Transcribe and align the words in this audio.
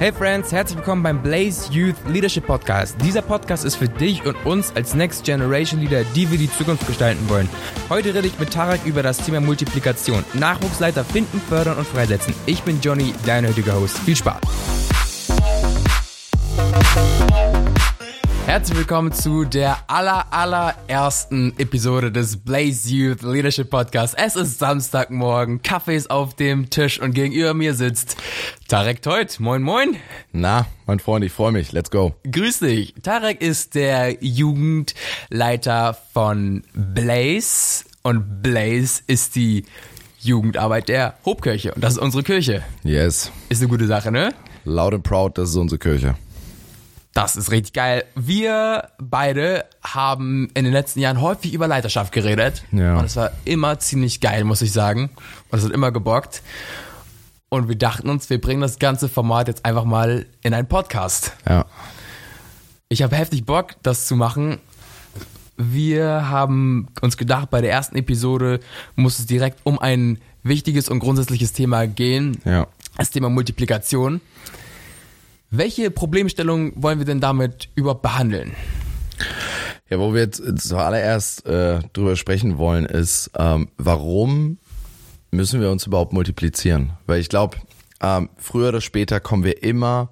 Hey 0.00 0.12
Friends, 0.12 0.50
herzlich 0.50 0.78
willkommen 0.78 1.02
beim 1.02 1.20
Blaze 1.20 1.70
Youth 1.70 1.94
Leadership 2.08 2.46
Podcast. 2.46 2.96
Dieser 3.04 3.20
Podcast 3.20 3.66
ist 3.66 3.76
für 3.76 3.86
dich 3.86 4.24
und 4.24 4.34
uns 4.46 4.74
als 4.74 4.94
Next 4.94 5.24
Generation 5.24 5.78
Leader, 5.78 6.04
die 6.16 6.30
wir 6.30 6.38
die 6.38 6.50
Zukunft 6.50 6.86
gestalten 6.86 7.28
wollen. 7.28 7.50
Heute 7.90 8.14
rede 8.14 8.26
ich 8.26 8.38
mit 8.38 8.50
Tarek 8.50 8.80
über 8.86 9.02
das 9.02 9.18
Thema 9.18 9.42
Multiplikation. 9.42 10.24
Nachwuchsleiter 10.32 11.04
finden, 11.04 11.38
fördern 11.38 11.76
und 11.76 11.86
freisetzen. 11.86 12.32
Ich 12.46 12.62
bin 12.62 12.80
Johnny, 12.80 13.12
dein 13.26 13.46
heutiger 13.46 13.78
Host. 13.78 13.98
Viel 13.98 14.16
Spaß! 14.16 14.79
Herzlich 18.50 18.78
willkommen 18.78 19.12
zu 19.12 19.44
der 19.44 19.78
aller, 19.86 20.32
allerersten 20.32 21.56
Episode 21.56 22.10
des 22.10 22.36
Blaze 22.36 22.88
Youth 22.88 23.22
Leadership 23.22 23.70
Podcast. 23.70 24.16
Es 24.18 24.34
ist 24.34 24.58
Samstagmorgen, 24.58 25.62
Kaffee 25.62 25.94
ist 25.94 26.10
auf 26.10 26.34
dem 26.34 26.68
Tisch 26.68 27.00
und 27.00 27.14
gegenüber 27.14 27.54
mir 27.54 27.74
sitzt 27.74 28.16
Tarek 28.66 29.02
Teut. 29.02 29.38
Moin, 29.38 29.62
moin. 29.62 29.94
Na, 30.32 30.66
mein 30.86 30.98
Freund, 30.98 31.24
ich 31.24 31.30
freue 31.30 31.52
mich. 31.52 31.70
Let's 31.70 31.92
go. 31.92 32.16
Grüß 32.28 32.58
dich. 32.58 32.94
Tarek 33.04 33.40
ist 33.40 33.76
der 33.76 34.16
Jugendleiter 34.20 35.96
von 36.12 36.64
Blaze 36.74 37.84
und 38.02 38.42
Blaze 38.42 39.04
ist 39.06 39.36
die 39.36 39.64
Jugendarbeit 40.18 40.88
der 40.88 41.14
Hobkirche 41.24 41.72
und 41.72 41.84
das 41.84 41.92
ist 41.92 41.98
unsere 42.00 42.24
Kirche. 42.24 42.64
Yes. 42.82 43.30
Ist 43.48 43.60
eine 43.62 43.68
gute 43.68 43.86
Sache, 43.86 44.10
ne? 44.10 44.34
Loud 44.64 44.94
and 44.94 45.04
proud, 45.04 45.38
das 45.38 45.50
ist 45.50 45.56
unsere 45.56 45.78
Kirche. 45.78 46.16
Das 47.12 47.36
ist 47.36 47.50
richtig 47.50 47.72
geil. 47.72 48.04
Wir 48.14 48.88
beide 48.98 49.64
haben 49.82 50.48
in 50.54 50.64
den 50.64 50.72
letzten 50.72 51.00
Jahren 51.00 51.20
häufig 51.20 51.52
über 51.52 51.66
Leiterschaft 51.66 52.12
geredet. 52.12 52.62
Ja. 52.70 52.98
Und 52.98 53.04
es 53.04 53.16
war 53.16 53.32
immer 53.44 53.78
ziemlich 53.80 54.20
geil, 54.20 54.44
muss 54.44 54.62
ich 54.62 54.72
sagen. 54.72 55.10
Und 55.50 55.58
es 55.58 55.64
hat 55.64 55.72
immer 55.72 55.90
gebockt. 55.90 56.42
Und 57.48 57.68
wir 57.68 57.76
dachten 57.76 58.08
uns, 58.08 58.30
wir 58.30 58.40
bringen 58.40 58.60
das 58.60 58.78
ganze 58.78 59.08
Format 59.08 59.48
jetzt 59.48 59.64
einfach 59.64 59.84
mal 59.84 60.26
in 60.42 60.54
einen 60.54 60.68
Podcast. 60.68 61.32
Ja. 61.48 61.66
Ich 62.88 63.02
habe 63.02 63.16
heftig 63.16 63.44
Bock, 63.44 63.74
das 63.82 64.06
zu 64.06 64.14
machen. 64.14 64.58
Wir 65.56 66.28
haben 66.30 66.88
uns 67.00 67.16
gedacht, 67.16 67.50
bei 67.50 67.60
der 67.60 67.72
ersten 67.72 67.96
Episode 67.96 68.60
muss 68.94 69.18
es 69.18 69.26
direkt 69.26 69.60
um 69.64 69.80
ein 69.80 70.20
wichtiges 70.44 70.88
und 70.88 71.00
grundsätzliches 71.00 71.52
Thema 71.52 71.86
gehen. 71.86 72.40
Ja. 72.44 72.68
Das 72.96 73.10
Thema 73.10 73.28
Multiplikation. 73.28 74.20
Welche 75.52 75.90
Problemstellungen 75.90 76.72
wollen 76.76 77.00
wir 77.00 77.06
denn 77.06 77.20
damit 77.20 77.70
überhaupt 77.74 78.02
behandeln? 78.02 78.54
Ja, 79.88 79.98
wo 79.98 80.14
wir 80.14 80.20
jetzt 80.20 80.40
zuallererst 80.60 81.44
äh, 81.44 81.80
drüber 81.92 82.14
sprechen 82.14 82.56
wollen, 82.56 82.86
ist, 82.86 83.32
ähm, 83.36 83.68
warum 83.76 84.58
müssen 85.32 85.60
wir 85.60 85.72
uns 85.72 85.88
überhaupt 85.88 86.12
multiplizieren? 86.12 86.92
Weil 87.06 87.18
ich 87.18 87.28
glaube, 87.28 87.56
ähm, 88.00 88.30
früher 88.36 88.68
oder 88.68 88.80
später 88.80 89.18
kommen 89.18 89.42
wir 89.42 89.64
immer 89.64 90.10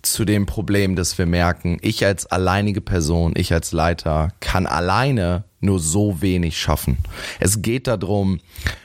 zu 0.00 0.24
dem 0.24 0.46
Problem, 0.46 0.96
dass 0.96 1.18
wir 1.18 1.26
merken, 1.26 1.76
ich 1.82 2.06
als 2.06 2.24
alleinige 2.24 2.80
Person, 2.80 3.34
ich 3.36 3.52
als 3.52 3.72
Leiter 3.72 4.30
kann 4.40 4.66
alleine 4.66 5.44
nur 5.64 5.80
so 5.80 6.20
wenig 6.22 6.58
schaffen. 6.58 6.98
Es 7.40 7.62
geht 7.62 7.86
darum, 7.86 8.40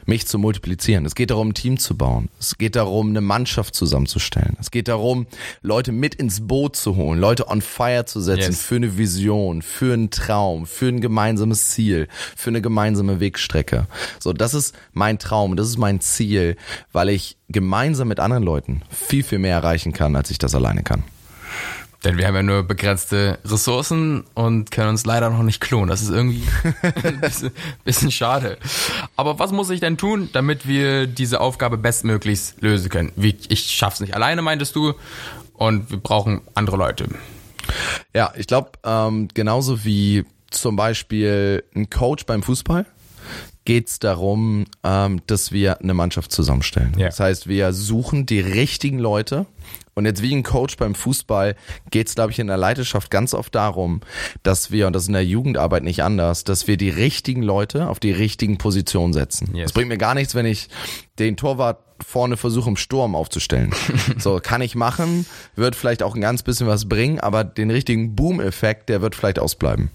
mich 0.05 0.25
zu 0.27 0.39
multiplizieren. 0.39 1.05
Es 1.05 1.13
geht 1.15 1.29
darum, 1.29 1.49
ein 1.49 1.53
Team 1.53 1.77
zu 1.77 1.95
bauen. 1.95 2.29
Es 2.39 2.57
geht 2.57 2.75
darum, 2.75 3.09
eine 3.09 3.21
Mannschaft 3.21 3.75
zusammenzustellen. 3.75 4.57
Es 4.59 4.71
geht 4.71 4.87
darum, 4.87 5.27
Leute 5.61 5.91
mit 5.91 6.15
ins 6.15 6.47
Boot 6.47 6.75
zu 6.75 6.95
holen, 6.95 7.19
Leute 7.19 7.47
on 7.47 7.61
fire 7.61 8.05
zu 8.05 8.21
setzen 8.21 8.51
Yes. 8.51 8.61
für 8.61 8.75
eine 8.77 8.97
Vision, 8.97 9.61
für 9.61 9.93
einen 9.93 10.09
Traum, 10.09 10.65
für 10.65 10.87
ein 10.87 11.01
gemeinsames 11.01 11.69
Ziel, 11.69 12.07
für 12.35 12.49
eine 12.49 12.61
gemeinsame 12.61 13.19
Wegstrecke. 13.19 13.85
So, 14.19 14.33
das 14.33 14.53
ist 14.53 14.73
mein 14.93 15.19
Traum, 15.19 15.55
das 15.55 15.67
ist 15.67 15.77
mein 15.77 16.01
Ziel, 16.01 16.55
weil 16.91 17.09
ich 17.09 17.37
gemeinsam 17.49 18.07
mit 18.07 18.19
anderen 18.19 18.43
Leuten 18.43 18.81
viel, 18.89 19.23
viel 19.23 19.39
mehr 19.39 19.55
erreichen 19.55 19.93
kann, 19.93 20.15
als 20.15 20.31
ich 20.31 20.37
das 20.39 20.55
alleine 20.55 20.83
kann. 20.83 21.03
Denn 22.03 22.17
wir 22.17 22.27
haben 22.27 22.35
ja 22.35 22.43
nur 22.43 22.63
begrenzte 22.63 23.39
Ressourcen 23.43 24.23
und 24.33 24.71
können 24.71 24.89
uns 24.89 25.05
leider 25.05 25.29
noch 25.29 25.43
nicht 25.43 25.59
klonen. 25.59 25.89
Das 25.89 26.01
ist 26.01 26.09
irgendwie 26.09 26.43
ein 27.03 27.19
bisschen, 27.19 27.51
bisschen 27.83 28.11
schade. 28.11 28.57
Aber 29.17 29.37
was 29.37 29.51
muss 29.51 29.69
ich 29.69 29.81
denn 29.81 29.97
tun, 29.97 30.29
damit 30.31 30.65
wir 30.65 31.07
diese 31.07 31.41
Aufgabe 31.41 31.77
bestmöglichst 31.77 32.61
lösen 32.61 32.89
können? 32.89 33.11
Wie, 33.17 33.37
ich 33.49 33.71
schaff's 33.71 33.99
nicht 33.99 34.15
alleine, 34.15 34.41
meintest 34.41 34.75
du, 34.75 34.93
und 35.53 35.91
wir 35.91 35.97
brauchen 35.97 36.41
andere 36.55 36.77
Leute. 36.77 37.09
Ja, 38.15 38.33
ich 38.37 38.47
glaube, 38.47 38.71
ähm, 38.85 39.27
genauso 39.33 39.83
wie 39.83 40.23
zum 40.49 40.77
Beispiel 40.77 41.63
ein 41.75 41.89
Coach 41.89 42.25
beim 42.25 42.43
Fußball 42.43 42.85
geht's 43.65 43.99
darum, 43.99 44.65
ähm, 44.83 45.21
dass 45.27 45.51
wir 45.51 45.81
eine 45.81 45.93
Mannschaft 45.93 46.31
zusammenstellen. 46.31 46.93
Ja. 46.97 47.07
Das 47.07 47.19
heißt, 47.19 47.47
wir 47.47 47.73
suchen 47.73 48.25
die 48.25 48.39
richtigen 48.39 48.99
Leute. 48.99 49.45
Und 49.99 50.05
jetzt 50.05 50.21
wie 50.21 50.33
ein 50.33 50.43
Coach 50.43 50.77
beim 50.77 50.95
Fußball 50.95 51.55
geht's, 51.91 52.15
glaube 52.15 52.31
ich, 52.31 52.39
in 52.39 52.47
der 52.47 52.55
Leiterschaft 52.55 53.11
ganz 53.11 53.33
oft 53.33 53.53
darum, 53.53 53.99
dass 54.43 54.71
wir, 54.71 54.87
und 54.87 54.93
das 54.93 55.03
ist 55.03 55.07
in 55.09 55.13
der 55.13 55.25
Jugendarbeit 55.25 55.83
nicht 55.83 56.03
anders, 56.03 56.45
dass 56.45 56.67
wir 56.67 56.77
die 56.77 56.89
richtigen 56.89 57.43
Leute 57.43 57.89
auf 57.89 57.99
die 57.99 58.13
richtigen 58.13 58.57
Positionen 58.57 59.11
setzen. 59.11 59.53
Yes. 59.53 59.65
Das 59.65 59.73
bringt 59.73 59.89
mir 59.89 59.97
gar 59.97 60.15
nichts, 60.15 60.35
wenn 60.35 60.45
ich 60.45 60.69
den 61.19 61.35
Torwart 61.35 61.79
vorne 62.01 62.37
versuche, 62.37 62.69
im 62.69 62.77
Sturm 62.77 63.13
aufzustellen. 63.13 63.75
so, 64.17 64.39
kann 64.41 64.61
ich 64.61 64.73
machen, 64.73 65.25
wird 65.57 65.75
vielleicht 65.75 66.01
auch 66.01 66.15
ein 66.15 66.21
ganz 66.21 66.43
bisschen 66.43 66.67
was 66.67 66.87
bringen, 66.87 67.19
aber 67.19 67.43
den 67.43 67.69
richtigen 67.69 68.15
Boom-Effekt, 68.15 68.87
der 68.87 69.01
wird 69.01 69.15
vielleicht 69.15 69.37
ausbleiben. 69.37 69.91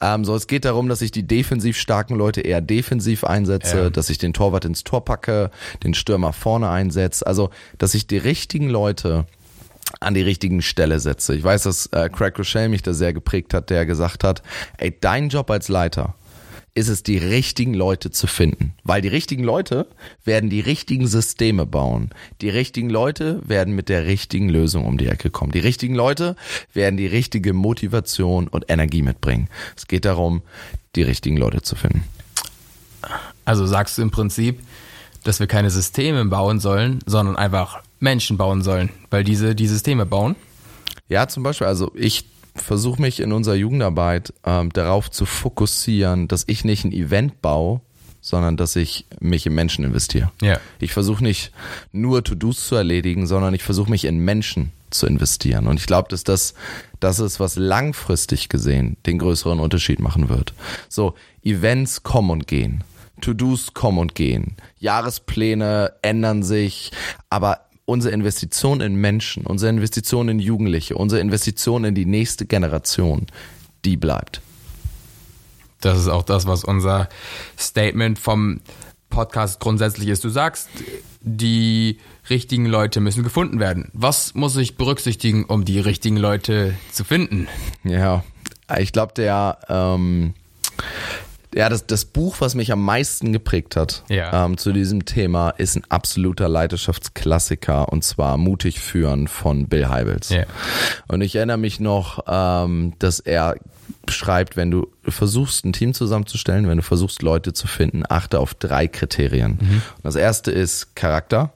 Ähm, 0.00 0.24
so, 0.24 0.34
es 0.34 0.46
geht 0.46 0.64
darum, 0.66 0.88
dass 0.88 1.00
ich 1.00 1.10
die 1.10 1.26
defensiv 1.26 1.78
starken 1.78 2.16
Leute 2.16 2.42
eher 2.42 2.60
defensiv 2.60 3.24
einsetze, 3.24 3.76
Ja. 3.84 3.90
dass 3.90 4.10
ich 4.10 4.18
den 4.18 4.32
Torwart 4.34 4.64
ins 4.66 4.84
Tor 4.84 5.04
packe, 5.04 5.50
den 5.82 5.94
Stürmer 5.94 6.32
vorne 6.32 6.68
einsetze. 6.68 7.26
Also, 7.26 7.50
dass 7.78 7.94
ich 7.94 8.06
die 8.06 8.18
richtigen 8.18 8.68
Leute 8.68 9.26
an 10.00 10.14
die 10.14 10.20
richtigen 10.22 10.60
Stelle 10.62 11.00
setze. 11.00 11.34
Ich 11.34 11.44
weiß, 11.44 11.62
dass 11.62 11.86
äh, 11.92 12.10
Craig 12.10 12.38
Rochelle 12.38 12.68
mich 12.68 12.82
da 12.82 12.92
sehr 12.92 13.12
geprägt 13.12 13.54
hat, 13.54 13.70
der 13.70 13.86
gesagt 13.86 14.24
hat, 14.24 14.42
ey, 14.78 14.94
dein 15.00 15.28
Job 15.30 15.50
als 15.50 15.68
Leiter 15.68 16.14
ist 16.76 16.88
es, 16.88 17.02
die 17.02 17.16
richtigen 17.16 17.72
Leute 17.72 18.10
zu 18.10 18.26
finden. 18.26 18.74
Weil 18.84 19.00
die 19.00 19.08
richtigen 19.08 19.42
Leute 19.42 19.86
werden 20.24 20.50
die 20.50 20.60
richtigen 20.60 21.06
Systeme 21.06 21.64
bauen. 21.64 22.10
Die 22.42 22.50
richtigen 22.50 22.90
Leute 22.90 23.40
werden 23.48 23.74
mit 23.74 23.88
der 23.88 24.04
richtigen 24.04 24.50
Lösung 24.50 24.84
um 24.84 24.98
die 24.98 25.08
Ecke 25.08 25.30
kommen. 25.30 25.52
Die 25.52 25.58
richtigen 25.58 25.94
Leute 25.94 26.36
werden 26.74 26.98
die 26.98 27.06
richtige 27.06 27.54
Motivation 27.54 28.46
und 28.46 28.66
Energie 28.68 29.00
mitbringen. 29.00 29.48
Es 29.74 29.86
geht 29.86 30.04
darum, 30.04 30.42
die 30.96 31.02
richtigen 31.02 31.38
Leute 31.38 31.62
zu 31.62 31.76
finden. 31.76 32.04
Also 33.46 33.64
sagst 33.64 33.96
du 33.96 34.02
im 34.02 34.10
Prinzip, 34.10 34.60
dass 35.24 35.40
wir 35.40 35.46
keine 35.46 35.70
Systeme 35.70 36.26
bauen 36.26 36.60
sollen, 36.60 36.98
sondern 37.06 37.36
einfach 37.36 37.82
Menschen 38.00 38.36
bauen 38.36 38.62
sollen, 38.62 38.90
weil 39.08 39.24
diese 39.24 39.54
die 39.54 39.66
Systeme 39.66 40.04
bauen. 40.04 40.36
Ja, 41.08 41.26
zum 41.26 41.42
Beispiel, 41.42 41.68
also 41.68 41.90
ich 41.94 42.26
versuche 42.56 43.00
mich 43.00 43.20
in 43.20 43.32
unserer 43.32 43.54
Jugendarbeit 43.54 44.32
ähm, 44.44 44.72
darauf 44.72 45.10
zu 45.10 45.26
fokussieren, 45.26 46.28
dass 46.28 46.44
ich 46.46 46.64
nicht 46.64 46.84
ein 46.84 46.92
Event 46.92 47.40
baue, 47.42 47.80
sondern 48.20 48.56
dass 48.56 48.74
ich 48.74 49.06
mich 49.20 49.46
in 49.46 49.54
Menschen 49.54 49.84
investiere. 49.84 50.32
Ja. 50.42 50.58
Ich 50.80 50.92
versuche 50.92 51.22
nicht 51.22 51.52
nur 51.92 52.24
To-Dos 52.24 52.66
zu 52.66 52.74
erledigen, 52.74 53.26
sondern 53.26 53.54
ich 53.54 53.62
versuche 53.62 53.90
mich 53.90 54.04
in 54.04 54.18
Menschen 54.18 54.72
zu 54.90 55.06
investieren. 55.06 55.66
Und 55.68 55.78
ich 55.78 55.86
glaube, 55.86 56.08
dass 56.08 56.24
das 56.24 56.54
das 56.98 57.18
ist, 57.20 57.40
was 57.40 57.56
langfristig 57.56 58.48
gesehen 58.48 58.96
den 59.06 59.18
größeren 59.18 59.60
Unterschied 59.60 60.00
machen 60.00 60.28
wird. 60.28 60.54
So, 60.88 61.14
Events 61.42 62.02
kommen 62.02 62.30
und 62.30 62.46
gehen. 62.46 62.82
To-Dos 63.20 63.74
kommen 63.74 63.98
und 63.98 64.14
gehen. 64.14 64.56
Jahrespläne 64.78 65.92
ändern 66.02 66.42
sich, 66.42 66.92
aber 67.30 67.65
unsere 67.86 68.12
Investition 68.12 68.80
in 68.82 68.96
Menschen, 68.96 69.46
unsere 69.46 69.70
Investition 69.70 70.28
in 70.28 70.38
Jugendliche, 70.38 70.96
unsere 70.96 71.22
Investition 71.22 71.84
in 71.84 71.94
die 71.94 72.04
nächste 72.04 72.44
Generation, 72.44 73.26
die 73.84 73.96
bleibt. 73.96 74.42
Das 75.80 75.98
ist 75.98 76.08
auch 76.08 76.24
das, 76.24 76.46
was 76.46 76.64
unser 76.64 77.08
Statement 77.58 78.18
vom 78.18 78.60
Podcast 79.08 79.60
grundsätzlich 79.60 80.08
ist. 80.08 80.24
Du 80.24 80.28
sagst, 80.28 80.68
die 81.20 81.98
richtigen 82.28 82.66
Leute 82.66 83.00
müssen 83.00 83.22
gefunden 83.22 83.60
werden. 83.60 83.88
Was 83.92 84.34
muss 84.34 84.56
ich 84.56 84.76
berücksichtigen, 84.76 85.44
um 85.44 85.64
die 85.64 85.78
richtigen 85.78 86.16
Leute 86.16 86.74
zu 86.92 87.04
finden? 87.04 87.46
Ja, 87.84 88.24
ich 88.78 88.92
glaube, 88.92 89.14
der, 89.14 89.58
ähm, 89.68 90.34
ja, 91.56 91.68
das, 91.70 91.86
das 91.86 92.04
Buch, 92.04 92.36
was 92.40 92.54
mich 92.54 92.70
am 92.70 92.84
meisten 92.84 93.32
geprägt 93.32 93.76
hat 93.76 94.04
Ja. 94.08 94.44
ähm, 94.44 94.58
zu 94.58 94.72
diesem 94.72 95.06
Thema, 95.06 95.50
ist 95.50 95.74
ein 95.76 95.82
absoluter 95.88 96.48
Leidenschaftsklassiker 96.48 97.88
und 97.90 98.04
zwar 98.04 98.36
Mutig 98.36 98.80
führen 98.80 99.26
von 99.26 99.66
Bill 99.66 99.88
Heibels. 99.88 100.28
Ja. 100.28 100.44
Und 101.08 101.22
ich 101.22 101.34
erinnere 101.36 101.56
mich 101.58 101.80
noch, 101.80 102.24
ähm, 102.28 102.92
dass 102.98 103.20
er 103.20 103.56
beschreibt, 104.04 104.56
wenn 104.56 104.70
du 104.70 104.86
versuchst, 105.08 105.64
ein 105.64 105.72
Team 105.72 105.94
zusammenzustellen, 105.94 106.68
wenn 106.68 106.76
du 106.76 106.82
versuchst, 106.82 107.22
Leute 107.22 107.52
zu 107.52 107.66
finden, 107.66 108.04
achte 108.08 108.38
auf 108.38 108.54
drei 108.54 108.86
Kriterien. 108.86 109.52
Und 109.60 109.82
das 110.04 110.16
erste 110.16 110.50
ist 110.50 110.94
Charakter, 110.94 111.52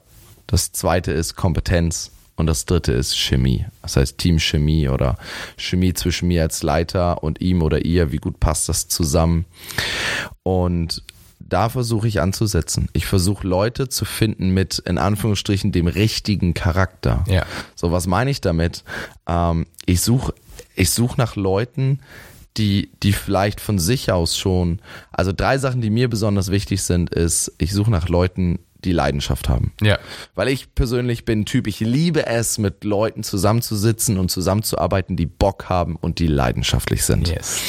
das 0.47 0.71
zweite 0.71 1.11
ist 1.11 1.35
Kompetenz 1.35 2.11
und 2.35 2.47
das 2.47 2.65
dritte 2.65 2.91
ist 2.91 3.17
Chemie. 3.17 3.65
Das 3.81 3.97
heißt 3.97 4.17
Teamchemie 4.17 4.89
oder 4.89 5.17
Chemie 5.57 5.93
zwischen 5.93 6.27
mir 6.27 6.43
als 6.43 6.63
Leiter 6.63 7.23
und 7.23 7.41
ihm 7.41 7.61
oder 7.61 7.85
ihr, 7.85 8.11
wie 8.11 8.17
gut 8.17 8.39
passt 8.39 8.69
das 8.69 8.87
zusammen? 8.87 9.45
Und 10.43 11.03
da 11.39 11.69
versuche 11.69 12.07
ich 12.07 12.21
anzusetzen. 12.21 12.87
Ich 12.93 13.05
versuche 13.05 13.45
Leute 13.45 13.89
zu 13.89 14.05
finden 14.05 14.51
mit, 14.51 14.79
in 14.79 14.97
Anführungsstrichen, 14.97 15.71
dem 15.71 15.87
richtigen 15.87 16.53
Charakter. 16.53 17.25
Ja. 17.27 17.45
So, 17.75 17.91
was 17.91 18.07
meine 18.07 18.31
ich 18.31 18.41
damit? 18.41 18.83
Ähm, 19.27 19.65
ich 19.85 20.01
suche 20.01 20.33
ich 20.75 20.91
such 20.91 21.17
nach 21.17 21.35
Leuten, 21.35 21.99
die, 22.57 22.91
die 23.03 23.13
vielleicht 23.13 23.61
von 23.61 23.79
sich 23.79 24.11
aus 24.11 24.37
schon, 24.37 24.79
also 25.11 25.31
drei 25.31 25.57
Sachen, 25.57 25.81
die 25.81 25.89
mir 25.89 26.09
besonders 26.09 26.51
wichtig 26.51 26.83
sind, 26.83 27.09
ist, 27.09 27.53
ich 27.57 27.71
suche 27.73 27.91
nach 27.91 28.09
Leuten, 28.09 28.59
die 28.83 28.91
Leidenschaft 28.91 29.49
haben. 29.49 29.73
Ja. 29.81 29.99
Weil 30.35 30.47
ich 30.47 30.73
persönlich 30.75 31.25
bin 31.25 31.45
Typ, 31.45 31.67
ich 31.67 31.79
liebe 31.79 32.25
es, 32.25 32.57
mit 32.57 32.83
Leuten 32.83 33.23
zusammenzusitzen 33.23 34.17
und 34.17 34.29
zusammenzuarbeiten, 34.29 35.15
die 35.15 35.25
Bock 35.25 35.69
haben 35.69 35.95
und 35.95 36.19
die 36.19 36.27
leidenschaftlich 36.27 37.03
sind. 37.03 37.27
Yes. 37.27 37.61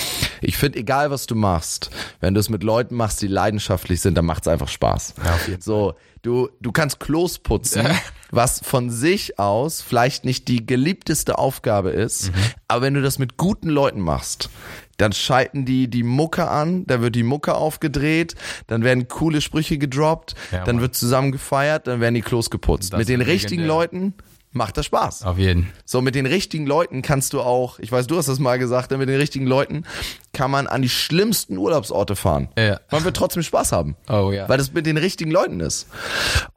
Ich 0.42 0.56
finde, 0.56 0.78
egal 0.78 1.10
was 1.10 1.26
du 1.26 1.34
machst, 1.34 1.90
wenn 2.20 2.34
du 2.34 2.40
es 2.40 2.48
mit 2.48 2.62
Leuten 2.62 2.94
machst, 2.96 3.22
die 3.22 3.28
leidenschaftlich 3.28 4.00
sind, 4.00 4.16
dann 4.16 4.24
macht 4.26 4.42
es 4.42 4.48
einfach 4.48 4.68
Spaß. 4.68 5.14
Ja, 5.24 5.34
auf 5.34 5.48
jeden 5.48 5.62
so, 5.62 5.94
du, 6.22 6.48
du 6.60 6.72
kannst 6.72 7.00
Klos 7.00 7.38
putzen, 7.38 7.86
was 8.30 8.60
von 8.64 8.90
sich 8.90 9.38
aus 9.38 9.80
vielleicht 9.82 10.24
nicht 10.24 10.48
die 10.48 10.66
geliebteste 10.66 11.38
Aufgabe 11.38 11.90
ist, 11.90 12.28
Mhm. 12.28 12.40
aber 12.68 12.82
wenn 12.82 12.94
du 12.94 13.02
das 13.02 13.18
mit 13.18 13.36
guten 13.36 13.68
Leuten 13.68 14.00
machst, 14.00 14.50
dann 14.98 15.12
schalten 15.12 15.64
die 15.64 15.88
die 15.88 16.02
Mucke 16.02 16.48
an, 16.48 16.84
da 16.86 17.00
wird 17.00 17.14
die 17.16 17.22
Mucke 17.24 17.54
aufgedreht, 17.54 18.34
dann 18.66 18.84
werden 18.84 19.08
coole 19.08 19.40
Sprüche 19.40 19.78
gedroppt, 19.78 20.34
Ja, 20.52 20.64
dann 20.64 20.80
wird 20.80 20.94
zusammen 20.94 21.32
gefeiert, 21.32 21.86
dann 21.86 22.00
werden 22.00 22.14
die 22.14 22.22
Klos 22.22 22.50
geputzt. 22.50 22.92
Das 22.92 22.98
mit 22.98 23.08
den 23.08 23.20
richtigen. 23.20 23.64
Leuten 23.64 24.14
macht 24.52 24.76
das 24.76 24.86
Spaß. 24.86 25.24
Auf 25.24 25.38
jeden. 25.38 25.68
So, 25.84 26.00
mit 26.00 26.14
den 26.14 26.26
richtigen 26.26 26.66
Leuten 26.66 27.02
kannst 27.02 27.32
du 27.32 27.40
auch, 27.40 27.78
ich 27.78 27.90
weiß, 27.90 28.06
du 28.06 28.16
hast 28.16 28.28
das 28.28 28.38
mal 28.38 28.58
gesagt, 28.58 28.90
mit 28.90 29.08
den 29.08 29.18
richtigen 29.18 29.46
Leuten 29.46 29.84
kann 30.32 30.50
man 30.50 30.66
an 30.66 30.82
die 30.82 30.88
schlimmsten 30.88 31.56
Urlaubsorte 31.56 32.16
fahren. 32.16 32.48
Ja. 32.56 32.80
Man 32.90 33.04
wird 33.04 33.16
trotzdem 33.16 33.42
Spaß 33.42 33.72
haben. 33.72 33.96
Oh 34.08 34.30
ja. 34.32 34.48
Weil 34.48 34.58
das 34.58 34.72
mit 34.72 34.86
den 34.86 34.96
richtigen 34.96 35.30
Leuten 35.30 35.60
ist. 35.60 35.86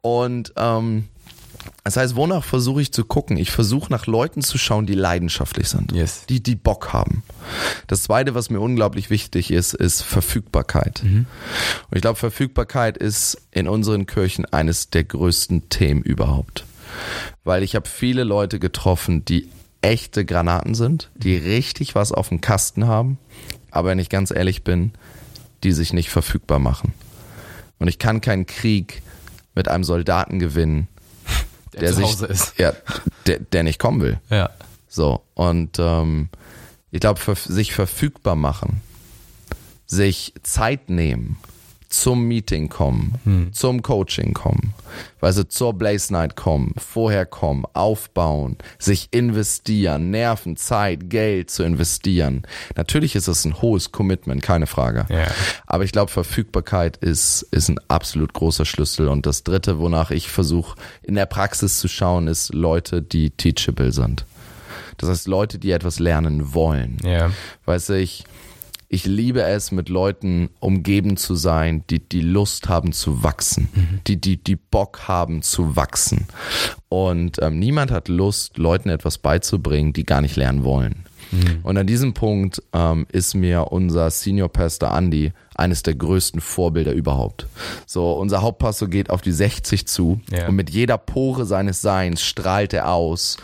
Und 0.02 0.52
ähm, 0.56 1.08
das 1.84 1.96
heißt, 1.96 2.16
wonach 2.16 2.44
versuche 2.44 2.82
ich 2.82 2.92
zu 2.92 3.04
gucken? 3.04 3.36
Ich 3.36 3.50
versuche 3.50 3.92
nach 3.92 4.06
Leuten 4.06 4.42
zu 4.42 4.58
schauen, 4.58 4.86
die 4.86 4.94
leidenschaftlich 4.94 5.68
sind. 5.68 5.92
Yes. 5.92 6.26
Die, 6.28 6.42
die 6.42 6.56
Bock 6.56 6.92
haben. 6.92 7.22
Das 7.86 8.02
zweite, 8.02 8.34
was 8.34 8.50
mir 8.50 8.60
unglaublich 8.60 9.08
wichtig 9.08 9.50
ist, 9.50 9.72
ist 9.72 10.02
Verfügbarkeit. 10.02 11.02
Mhm. 11.04 11.26
Und 11.88 11.96
ich 11.96 12.02
glaube, 12.02 12.18
Verfügbarkeit 12.18 12.98
ist 12.98 13.38
in 13.52 13.68
unseren 13.68 14.06
Kirchen 14.06 14.44
eines 14.46 14.90
der 14.90 15.04
größten 15.04 15.68
Themen 15.68 16.02
überhaupt. 16.02 16.65
Weil 17.44 17.62
ich 17.62 17.74
habe 17.74 17.88
viele 17.88 18.24
Leute 18.24 18.58
getroffen, 18.58 19.24
die 19.24 19.48
echte 19.80 20.24
Granaten 20.24 20.74
sind, 20.74 21.10
die 21.14 21.36
richtig 21.36 21.94
was 21.94 22.12
auf 22.12 22.28
dem 22.28 22.40
Kasten 22.40 22.86
haben, 22.86 23.18
aber 23.70 23.90
wenn 23.90 23.98
ich 23.98 24.08
ganz 24.08 24.30
ehrlich 24.30 24.64
bin, 24.64 24.92
die 25.62 25.72
sich 25.72 25.92
nicht 25.92 26.10
verfügbar 26.10 26.58
machen. 26.58 26.92
Und 27.78 27.88
ich 27.88 27.98
kann 27.98 28.20
keinen 28.20 28.46
Krieg 28.46 29.02
mit 29.54 29.68
einem 29.68 29.84
Soldaten 29.84 30.38
gewinnen, 30.38 30.88
Der, 31.72 31.80
der, 31.80 31.90
zu 31.90 31.96
sich, 31.96 32.06
Hause 32.06 32.26
ist. 32.26 32.58
Ja, 32.58 32.72
der, 33.26 33.40
der 33.40 33.62
nicht 33.62 33.78
kommen 33.78 34.00
will. 34.00 34.18
Ja. 34.30 34.50
So, 34.88 35.22
und 35.34 35.78
ähm, 35.78 36.30
ich 36.90 37.00
glaube, 37.00 37.20
sich 37.34 37.74
verfügbar 37.74 38.34
machen, 38.34 38.80
sich 39.84 40.32
Zeit 40.42 40.88
nehmen, 40.88 41.36
zum 42.00 42.26
Meeting 42.26 42.68
kommen, 42.68 43.50
zum 43.52 43.82
Coaching 43.82 44.34
kommen, 44.34 44.74
weißt 45.20 45.38
du, 45.38 45.48
zur 45.48 45.74
Blaze 45.74 46.12
Night 46.12 46.36
kommen, 46.36 46.74
vorher 46.76 47.26
kommen, 47.26 47.64
aufbauen, 47.72 48.56
sich 48.78 49.08
investieren, 49.10 50.10
Nerven, 50.10 50.56
Zeit, 50.56 51.10
Geld 51.10 51.50
zu 51.50 51.62
investieren. 51.62 52.42
Natürlich 52.76 53.16
ist 53.16 53.28
es 53.28 53.44
ein 53.44 53.60
hohes 53.60 53.92
Commitment, 53.92 54.42
keine 54.42 54.66
Frage. 54.66 55.06
Ja. 55.08 55.26
Aber 55.66 55.84
ich 55.84 55.92
glaube, 55.92 56.10
Verfügbarkeit 56.10 56.96
ist, 56.98 57.42
ist 57.50 57.68
ein 57.68 57.78
absolut 57.88 58.32
großer 58.32 58.64
Schlüssel. 58.64 59.08
Und 59.08 59.26
das 59.26 59.42
dritte, 59.42 59.78
wonach 59.78 60.10
ich 60.10 60.28
versuche, 60.28 60.76
in 61.02 61.14
der 61.14 61.26
Praxis 61.26 61.78
zu 61.78 61.88
schauen, 61.88 62.28
ist 62.28 62.54
Leute, 62.54 63.02
die 63.02 63.30
teachable 63.30 63.92
sind. 63.92 64.24
Das 64.98 65.08
heißt, 65.10 65.26
Leute, 65.28 65.58
die 65.58 65.72
etwas 65.72 65.98
lernen 65.98 66.54
wollen. 66.54 66.98
Ja. 67.04 67.30
Weißt 67.64 67.90
du, 67.90 67.98
ich, 67.98 68.24
ich 68.88 69.06
liebe 69.06 69.42
es, 69.42 69.72
mit 69.72 69.88
Leuten 69.88 70.50
umgeben 70.60 71.16
zu 71.16 71.34
sein, 71.34 71.84
die 71.90 71.98
die 71.98 72.20
Lust 72.20 72.68
haben 72.68 72.92
zu 72.92 73.22
wachsen, 73.22 73.68
die, 74.06 74.20
die, 74.20 74.36
die 74.36 74.56
Bock 74.56 75.08
haben 75.08 75.42
zu 75.42 75.76
wachsen. 75.76 76.26
Und 76.88 77.38
ähm, 77.42 77.58
niemand 77.58 77.90
hat 77.90 78.08
Lust, 78.08 78.58
Leuten 78.58 78.88
etwas 78.88 79.18
beizubringen, 79.18 79.92
die 79.92 80.04
gar 80.04 80.20
nicht 80.20 80.36
lernen 80.36 80.62
wollen. 80.62 81.05
Und 81.62 81.76
an 81.76 81.86
diesem 81.86 82.14
Punkt 82.14 82.62
ähm, 82.72 83.06
ist 83.10 83.34
mir 83.34 83.72
unser 83.72 84.10
Senior 84.10 84.48
Pastor 84.48 84.96
Andy 84.96 85.32
eines 85.54 85.82
der 85.82 85.94
größten 85.94 86.40
Vorbilder 86.40 86.92
überhaupt. 86.92 87.46
So, 87.86 88.12
unser 88.12 88.42
Hauptpastor 88.42 88.88
geht 88.88 89.10
auf 89.10 89.22
die 89.22 89.32
60 89.32 89.86
zu 89.86 90.20
Ja. 90.30 90.48
und 90.48 90.54
mit 90.56 90.70
jeder 90.70 90.98
Pore 90.98 91.44
seines 91.46 91.80
Seins 91.80 92.22
strahlt 92.22 92.72
er 92.74 92.90
aus, 92.92 93.38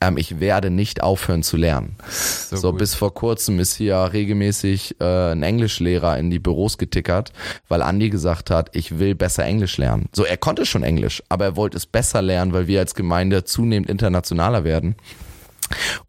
ähm, 0.00 0.16
ich 0.18 0.38
werde 0.40 0.70
nicht 0.70 1.02
aufhören 1.02 1.42
zu 1.42 1.56
lernen. 1.56 1.96
So, 2.08 2.56
So, 2.56 2.72
bis 2.72 2.94
vor 2.94 3.14
kurzem 3.14 3.58
ist 3.58 3.74
hier 3.74 3.96
regelmäßig 4.12 5.00
äh, 5.00 5.32
ein 5.32 5.42
Englischlehrer 5.42 6.18
in 6.18 6.30
die 6.30 6.38
Büros 6.38 6.76
getickert, 6.78 7.32
weil 7.68 7.80
Andi 7.82 8.10
gesagt 8.10 8.50
hat, 8.50 8.76
ich 8.76 8.98
will 8.98 9.14
besser 9.14 9.44
Englisch 9.44 9.78
lernen. 9.78 10.08
So, 10.14 10.24
er 10.24 10.36
konnte 10.36 10.66
schon 10.66 10.82
Englisch, 10.82 11.22
aber 11.30 11.44
er 11.46 11.56
wollte 11.56 11.78
es 11.78 11.86
besser 11.86 12.20
lernen, 12.22 12.52
weil 12.52 12.66
wir 12.66 12.80
als 12.80 12.94
Gemeinde 12.94 13.44
zunehmend 13.44 13.88
internationaler 13.88 14.64
werden. 14.64 14.96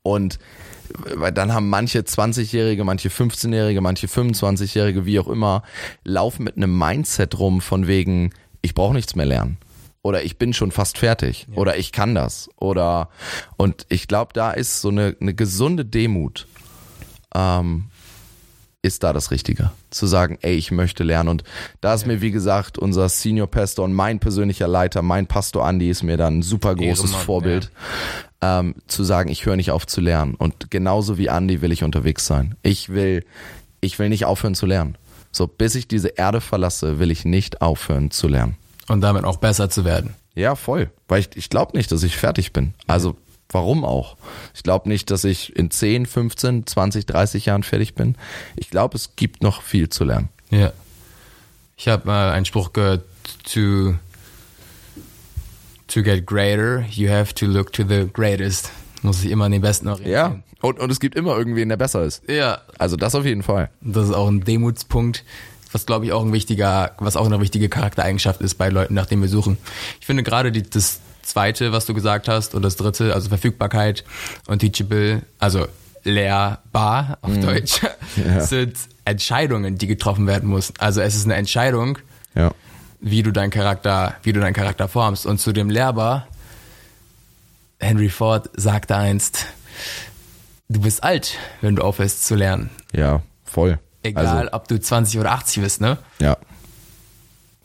Und 0.04 0.38
weil 1.16 1.32
dann 1.32 1.54
haben 1.54 1.70
manche 1.70 2.00
20-Jährige, 2.00 2.84
manche 2.84 3.10
15-Jährige, 3.10 3.82
manche 3.82 4.08
25-Jährige, 4.08 5.06
wie 5.06 5.20
auch 5.20 5.28
immer, 5.28 5.64
laufen 6.04 6.44
mit 6.44 6.58
einem 6.58 6.78
Mindset 6.78 7.40
rum 7.40 7.62
von 7.62 7.88
wegen, 7.88 8.32
ich 8.62 8.74
brauche 8.74 8.94
nichts 8.94 9.16
mehr 9.16 9.26
lernen. 9.26 9.58
Oder 10.02 10.24
ich 10.24 10.38
bin 10.38 10.54
schon 10.54 10.72
fast 10.72 11.00
fertig. 11.00 11.48
Oder 11.56 11.78
ich 11.78 11.92
kann 11.92 12.14
das. 12.14 12.48
Oder 12.58 13.10
und 13.58 13.88
ich 13.90 14.08
glaube, 14.08 14.34
da 14.34 14.52
ist 14.52 14.82
so 14.82 14.90
eine, 14.90 15.16
eine 15.20 15.34
gesunde 15.34 15.84
Demut, 15.84 16.46
ähm, 17.34 17.86
ist 18.86 19.04
da 19.04 19.14
das 19.14 19.32
Richtige. 19.32 19.72
Zu 19.90 20.06
sagen, 20.06 20.38
ey, 20.42 20.56
ich 20.56 20.72
möchte 20.72 21.04
lernen. 21.04 21.30
Und 21.30 21.44
da 21.82 21.94
ist 21.94 22.06
mir, 22.06 22.22
wie 22.22 22.32
gesagt, 22.32 22.78
unser 22.78 23.10
Senior 23.10 23.48
Pastor 23.48 23.86
und 23.86 23.94
mein 23.94 24.20
persönlicher 24.20 24.68
Leiter, 24.68 25.02
mein 25.02 25.28
Pastor 25.28 25.66
Andi, 25.66 25.90
ist 25.90 26.04
mir 26.04 26.18
dann 26.18 26.40
ein 26.40 26.42
super 26.44 26.76
großes 26.76 27.06
Ehrenmann, 27.06 27.22
Vorbild, 27.22 27.72
ähm, 28.42 28.76
zu 28.88 29.04
sagen, 29.04 29.30
ich 29.30 29.46
höre 29.46 29.56
nicht 29.56 29.72
auf 29.72 29.88
zu 29.88 30.02
lernen. 30.02 30.36
Und 30.36 30.70
genauso 30.70 31.18
wie 31.18 31.30
Andi 31.30 31.62
will 31.62 31.72
ich 31.72 31.84
unterwegs 31.84 32.26
sein. 32.28 32.56
Ich 32.62 32.90
will, 32.90 33.26
ich 33.82 33.98
will 33.98 34.10
nicht 34.10 34.26
aufhören 34.26 34.56
zu 34.56 34.66
lernen. 34.66 34.98
So, 35.32 35.48
bis 35.48 35.76
ich 35.76 35.88
diese 35.88 36.10
Erde 36.10 36.40
verlasse, 36.40 37.00
will 37.00 37.12
ich 37.12 37.26
nicht 37.26 37.62
aufhören 37.62 38.12
zu 38.12 38.28
lernen. 38.28 38.56
Und 38.88 39.02
damit 39.02 39.26
auch 39.26 39.38
besser 39.38 39.70
zu 39.70 39.84
werden. 39.84 40.14
Ja, 40.36 40.56
voll. 40.56 40.92
Weil 41.08 41.22
ich, 41.22 41.30
ich 41.36 41.50
glaube 41.50 41.76
nicht, 41.76 41.92
dass 41.92 42.04
ich 42.04 42.16
fertig 42.18 42.54
bin. 42.54 42.74
Also 42.88 43.16
warum 43.50 43.86
auch? 43.86 44.18
Ich 44.54 44.64
glaube 44.64 44.90
nicht, 44.90 45.12
dass 45.12 45.24
ich 45.24 45.56
in 45.56 45.72
10, 45.72 46.06
15, 46.06 46.68
20, 46.68 47.06
30 47.06 47.46
Jahren 47.46 47.64
fertig 47.64 47.96
bin. 47.96 48.16
Ich 48.56 48.70
glaube, 48.70 48.96
es 48.96 49.16
gibt 49.16 49.44
noch 49.44 49.62
viel 49.62 49.90
zu 49.90 50.04
lernen. 50.04 50.30
Ja. 50.50 50.72
Ich 51.78 51.88
habe 51.88 52.08
mal 52.08 52.32
einen 52.32 52.46
Spruch 52.46 52.74
gehört, 52.74 53.04
to, 53.44 53.96
to 55.88 56.04
get 56.04 56.26
greater, 56.26 56.86
you 56.90 57.10
have 57.10 57.34
to 57.36 57.46
look 57.46 57.74
to 57.74 57.84
the 57.88 58.08
greatest. 58.12 58.72
Muss 59.02 59.22
sich 59.22 59.32
immer 59.32 59.46
an 59.46 59.52
den 59.52 59.62
Besten 59.62 59.88
orientieren. 59.88 60.44
Und, 60.62 60.80
und 60.80 60.90
es 60.90 61.00
gibt 61.00 61.16
immer 61.16 61.38
irgendwen, 61.38 61.70
der 61.70 61.78
besser 61.78 62.04
ist. 62.04 62.28
Ja. 62.28 62.62
Also 62.80 62.96
das 62.96 63.14
auf 63.14 63.26
jeden 63.26 63.44
Fall. 63.44 63.70
Das 63.82 64.08
ist 64.08 64.14
auch 64.14 64.28
ein 64.28 64.44
Demutspunkt, 64.44 65.24
was 65.72 65.86
glaube 65.86 66.06
ich 66.06 66.14
auch 66.14 66.24
ein 66.24 66.34
wichtiger, 66.34 66.94
was 66.98 67.18
auch 67.18 67.26
eine 67.26 67.40
wichtige 67.40 67.70
Charaktereigenschaft 67.70 68.42
ist 68.42 68.56
bei 68.56 68.70
Leuten, 68.70 68.94
nach 68.94 69.06
denen 69.06 69.22
wir 69.22 69.30
suchen. 69.30 69.58
Ich 70.00 70.06
finde 70.06 70.24
gerade 70.24 70.52
die, 70.52 70.64
das 70.64 71.02
zweite, 71.26 71.72
was 71.72 71.86
du 71.86 71.94
gesagt 71.94 72.28
hast, 72.28 72.56
und 72.56 72.62
das 72.62 72.76
dritte, 72.76 73.14
also 73.14 73.30
Verfügbarkeit 73.30 74.04
und 74.48 74.60
teachable, 74.60 75.24
also 75.40 75.68
lehrbar 76.04 77.18
auf 77.22 77.38
Deutsch, 77.40 77.82
sind 78.40 78.78
Entscheidungen, 79.06 79.78
die 79.78 79.88
getroffen 79.88 80.28
werden 80.28 80.50
müssen. 80.50 80.74
Also 80.80 81.02
es 81.02 81.16
ist 81.16 81.26
eine 81.26 81.36
Entscheidung, 81.36 81.98
Ja. 82.36 82.52
wie 83.00 83.24
du 83.24 83.32
deinen 83.32 83.50
Charakter, 83.52 84.16
wie 84.24 84.34
du 84.34 84.40
deinen 84.40 84.54
Charakter 84.54 84.88
formst. 84.88 85.26
Und 85.26 85.40
zu 85.40 85.52
dem 85.52 85.70
lehrbar, 85.70 86.28
Henry 87.80 88.10
Ford 88.10 88.50
sagte 88.56 88.96
einst, 88.96 89.48
du 90.70 90.82
bist 90.82 91.04
alt, 91.04 91.38
wenn 91.62 91.76
du 91.76 91.84
aufhörst 91.84 92.26
zu 92.26 92.36
lernen. 92.36 92.70
Ja, 92.94 93.22
voll. 93.44 93.80
Egal, 94.04 94.26
Also, 94.28 94.54
ob 94.54 94.68
du 94.68 94.80
20 94.80 95.20
oder 95.20 95.32
80 95.32 95.64
bist, 95.64 95.82
ne? 95.82 95.98
ja. 96.20 96.38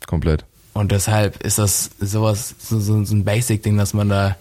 Komplett. 0.06 0.44
Und 0.80 0.92
deshalb 0.92 1.42
ist 1.42 1.58
das 1.58 1.90
sowas, 2.00 2.54
so, 2.58 2.80
so, 2.80 3.04
so 3.04 3.14
ein 3.14 3.22
Basic-Ding, 3.22 3.76
dass 3.76 3.92
man 3.92 4.08
da, 4.08 4.38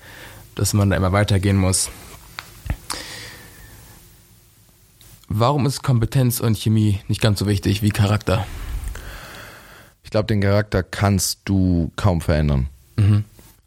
dass 0.56 0.74
man 0.74 0.90
da 0.90 0.96
immer 0.96 1.12
weitergehen 1.12 1.58
muss. 1.58 1.90
Warum 5.28 5.66
ist 5.66 5.84
Kompetenz 5.84 6.40
und 6.40 6.58
Chemie 6.58 7.02
nicht 7.10 7.20
ganz 7.20 7.40
so 7.40 7.46
wichtig 7.46 7.82
wie 7.82 7.90
Charakter? 7.90 8.46
Ich 10.02 10.12
glaube, 10.12 10.28
den 10.28 10.40
Charakter 10.40 10.82
kannst 10.82 11.42
du 11.44 11.92
kaum 11.98 12.22
verändern. 12.22 12.70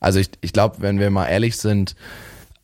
Also 0.00 0.19
ich, 0.19 0.31
ich 0.41 0.55
glaube, 0.55 0.76
wenn 0.79 0.99
wir 0.99 1.11
mal 1.11 1.26
ehrlich 1.26 1.59
sind, 1.59 1.95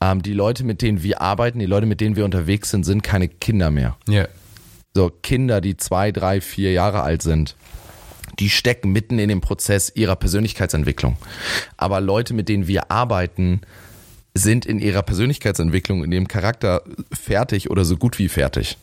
ähm, 0.00 0.22
die 0.22 0.32
Leute, 0.32 0.64
mit 0.64 0.80
denen 0.80 1.02
wir 1.02 1.20
arbeiten, 1.20 1.58
die 1.58 1.66
Leute, 1.66 1.84
mit 1.84 2.00
denen 2.00 2.16
wir 2.16 2.24
unterwegs 2.24 2.70
sind, 2.70 2.84
sind 2.84 3.02
keine 3.02 3.28
Kinder 3.28 3.70
mehr. 3.70 3.98
Ja. 4.08 4.26
So 4.94 5.10
Kinder, 5.10 5.60
die 5.60 5.76
zwei, 5.76 6.12
drei, 6.12 6.40
vier 6.40 6.72
Jahre 6.72 7.02
alt 7.02 7.20
sind, 7.20 7.56
die 8.38 8.50
stecken 8.50 8.92
mitten 8.92 9.18
in 9.18 9.28
dem 9.28 9.40
Prozess 9.40 9.90
ihrer 9.94 10.16
Persönlichkeitsentwicklung. 10.16 11.16
Aber 11.76 12.00
Leute, 12.00 12.34
mit 12.34 12.48
denen 12.48 12.66
wir 12.66 12.90
arbeiten, 12.90 13.60
sind 14.34 14.66
in 14.66 14.78
ihrer 14.78 15.02
Persönlichkeitsentwicklung, 15.02 16.04
in 16.04 16.12
ihrem 16.12 16.28
Charakter 16.28 16.82
fertig 17.12 17.70
oder 17.70 17.84
so 17.84 17.96
gut 17.96 18.18
wie 18.18 18.28
fertig. 18.28 18.78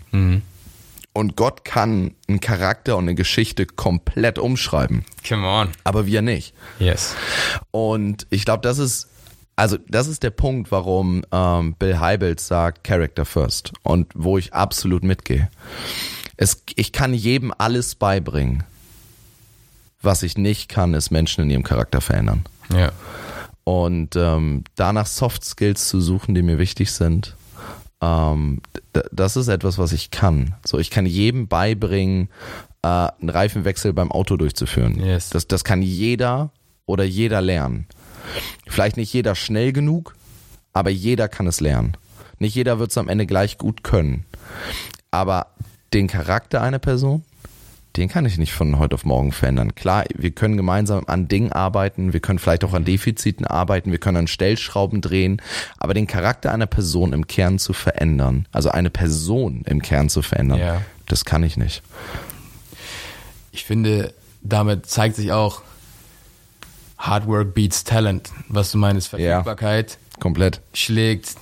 Und 1.14 1.36
Gott 1.38 1.64
kann 1.64 2.14
einen 2.28 2.42
Charakter 2.42 2.98
und 2.98 3.06
eine 3.06 3.16
Geschichte 3.16 3.66
komplett 3.66 4.38
umschreiben, 4.38 5.06
Come 5.28 5.48
on. 5.48 5.70
aber 5.86 6.06
wir 6.06 6.22
nicht. 6.22 6.54
Yes. 6.80 7.16
Und 7.72 8.28
ich 8.30 8.44
glaube, 8.44 8.62
das 8.64 8.80
ist, 8.80 9.08
also 9.56 9.78
das 9.88 10.08
ist 10.08 10.24
der 10.24 10.32
Punkt, 10.32 10.72
warum 10.72 11.24
ähm, 11.32 11.76
Bill 11.80 12.02
Hybels 12.02 12.48
sagt 12.48 12.84
Character 12.84 13.24
First 13.24 13.72
und 13.84 14.12
wo 14.14 14.38
ich 14.38 14.54
absolut 14.54 15.06
mitgehe. 15.06 15.50
Es, 16.36 16.62
ich 16.76 16.92
kann 16.92 17.14
jedem 17.14 17.54
alles 17.58 17.96
beibringen. 17.96 18.66
Was 20.06 20.24
ich 20.24 20.38
nicht 20.38 20.70
kann, 20.70 20.94
ist 20.94 21.12
Menschen 21.12 21.44
in 21.44 21.50
ihrem 21.50 21.64
Charakter 21.64 22.00
verändern. 22.00 22.46
Ja. 22.72 22.92
Und 23.64 24.16
ähm, 24.16 24.64
danach 24.76 25.08
Soft 25.08 25.44
Skills 25.44 25.88
zu 25.90 26.00
suchen, 26.00 26.36
die 26.36 26.44
mir 26.44 26.60
wichtig 26.60 26.92
sind, 26.92 27.36
ähm, 28.02 28.62
das 29.12 29.36
ist 29.36 29.48
etwas, 29.48 29.78
was 29.78 29.92
ich 29.92 30.12
kann. 30.12 30.56
So, 30.66 30.78
ich 30.78 30.92
kann 30.92 31.06
jedem 31.06 31.48
beibringen, 31.48 32.30
äh, 32.84 32.88
einen 32.88 33.30
Reifenwechsel 33.30 33.94
beim 33.94 34.12
Auto 34.12 34.38
durchzuführen. 34.38 35.00
Yes. 35.00 35.30
Das, 35.30 35.48
das 35.48 35.64
kann 35.64 35.82
jeder 35.82 36.52
oder 36.86 37.04
jeder 37.04 37.42
lernen. 37.42 37.88
Vielleicht 38.68 38.98
nicht 38.98 39.12
jeder 39.14 39.34
schnell 39.34 39.74
genug, 39.74 40.16
aber 40.74 40.92
jeder 40.92 41.28
kann 41.28 41.48
es 41.48 41.62
lernen. 41.62 41.98
Nicht 42.38 42.56
jeder 42.56 42.80
wird 42.80 42.92
es 42.92 42.98
am 42.98 43.10
Ende 43.10 43.26
gleich 43.26 43.58
gut 43.58 43.84
können. 43.84 44.26
Aber 45.10 45.48
den 45.94 46.08
Charakter 46.08 46.62
einer 46.62 46.80
Person, 46.80 47.24
den 47.98 48.10
kann 48.10 48.26
ich 48.26 48.38
nicht 48.38 48.54
von 48.54 48.78
heute 48.80 48.96
auf 48.96 49.06
morgen 49.06 49.32
verändern. 49.32 49.74
Klar, 49.76 50.04
wir 50.16 50.32
können 50.32 50.58
gemeinsam 50.58 51.04
an 51.08 51.28
Dingen 51.28 51.52
arbeiten, 51.52 52.14
wir 52.14 52.20
können 52.20 52.40
vielleicht 52.40 52.64
auch 52.64 52.74
an 52.74 52.84
Defiziten 52.86 53.46
arbeiten, 53.48 53.92
wir 53.92 54.00
können 54.00 54.18
an 54.18 54.28
Stellschrauben 54.28 55.02
drehen, 55.02 55.42
aber 55.78 55.94
den 55.94 56.08
Charakter 56.08 56.52
einer 56.52 56.66
Person 56.66 57.14
im 57.14 57.28
Kern 57.28 57.58
zu 57.60 57.74
verändern, 57.74 58.48
also 58.52 58.70
eine 58.70 58.90
Person 58.90 59.64
im 59.66 59.82
Kern 59.82 60.10
zu 60.10 60.22
verändern, 60.22 60.60
Ja. 60.60 60.82
das 61.06 61.26
kann 61.26 61.44
ich 61.44 61.56
nicht. 61.58 61.82
Ich 63.52 63.64
finde, 63.64 64.14
damit 64.42 64.86
zeigt 64.88 65.16
sich 65.16 65.32
auch, 65.32 65.62
Hard 66.98 67.28
Work 67.28 67.54
beats 67.54 67.84
Talent. 67.84 68.32
Was 68.48 68.72
du 68.72 68.78
meinst, 68.78 69.10
Verfügbarkeit 69.10 69.98
Komplett. 70.20 70.62
schlägt 70.74 71.36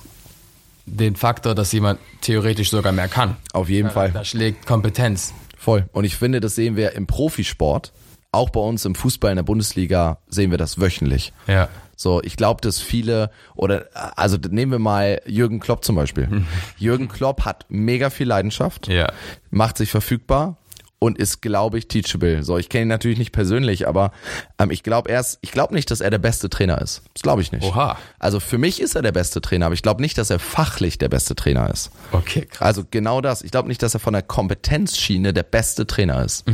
den 0.86 1.16
Faktor, 1.16 1.54
dass 1.54 1.72
jemand 1.72 2.00
theoretisch 2.20 2.70
sogar 2.70 2.92
mehr 2.92 3.08
kann. 3.08 3.36
Auf 3.52 3.68
jeden 3.70 3.90
Fall. 3.90 4.10
Da 4.10 4.24
schlägt 4.24 4.66
Kompetenz. 4.66 5.32
Voll. 5.64 5.88
Und 5.92 6.04
ich 6.04 6.16
finde, 6.16 6.40
das 6.40 6.54
sehen 6.54 6.76
wir 6.76 6.92
im 6.92 7.06
Profisport. 7.06 7.92
Auch 8.32 8.50
bei 8.50 8.60
uns 8.60 8.84
im 8.84 8.94
Fußball 8.94 9.30
in 9.30 9.36
der 9.36 9.44
Bundesliga 9.44 10.18
sehen 10.28 10.50
wir 10.50 10.58
das 10.58 10.78
wöchentlich. 10.78 11.32
Ja. 11.46 11.68
So, 11.96 12.20
ich 12.22 12.36
glaube, 12.36 12.60
dass 12.60 12.80
viele, 12.80 13.30
oder 13.54 13.86
also 14.16 14.36
nehmen 14.50 14.72
wir 14.72 14.78
mal 14.80 15.22
Jürgen 15.26 15.60
Klopp 15.60 15.84
zum 15.84 15.94
Beispiel. 15.96 16.42
Jürgen 16.76 17.08
Klopp 17.08 17.44
hat 17.46 17.64
mega 17.68 18.10
viel 18.10 18.26
Leidenschaft, 18.26 18.88
Ja. 18.88 19.10
macht 19.50 19.78
sich 19.78 19.90
verfügbar 19.90 20.56
und 21.04 21.18
ist, 21.18 21.42
glaube 21.42 21.76
ich, 21.76 21.86
teachable. 21.86 22.42
So, 22.42 22.56
ich 22.56 22.70
kenne 22.70 22.86
ihn 22.86 22.88
natürlich 22.88 23.18
nicht 23.18 23.32
persönlich, 23.32 23.86
aber 23.86 24.10
ähm, 24.58 24.70
ich 24.70 24.82
glaube 24.82 25.10
erst, 25.10 25.38
ich 25.42 25.52
glaube 25.52 25.74
nicht, 25.74 25.90
dass 25.90 26.00
er 26.00 26.08
der 26.08 26.18
beste 26.18 26.48
Trainer 26.48 26.80
ist. 26.80 27.02
Das 27.12 27.20
glaube 27.20 27.42
ich 27.42 27.52
nicht. 27.52 27.62
Oha. 27.62 27.98
Also 28.18 28.40
für 28.40 28.56
mich 28.56 28.80
ist 28.80 28.94
er 28.94 29.02
der 29.02 29.12
beste 29.12 29.42
Trainer, 29.42 29.66
aber 29.66 29.74
ich 29.74 29.82
glaube 29.82 30.00
nicht, 30.00 30.16
dass 30.16 30.30
er 30.30 30.38
fachlich 30.38 30.96
der 30.96 31.10
beste 31.10 31.34
Trainer 31.34 31.68
ist. 31.68 31.90
Okay, 32.12 32.46
krass. 32.46 32.62
Also 32.62 32.84
genau 32.90 33.20
das. 33.20 33.42
Ich 33.42 33.50
glaube 33.50 33.68
nicht, 33.68 33.82
dass 33.82 33.92
er 33.92 34.00
von 34.00 34.14
der 34.14 34.22
Kompetenzschiene 34.22 35.34
der 35.34 35.42
beste 35.42 35.86
Trainer 35.86 36.24
ist. 36.24 36.46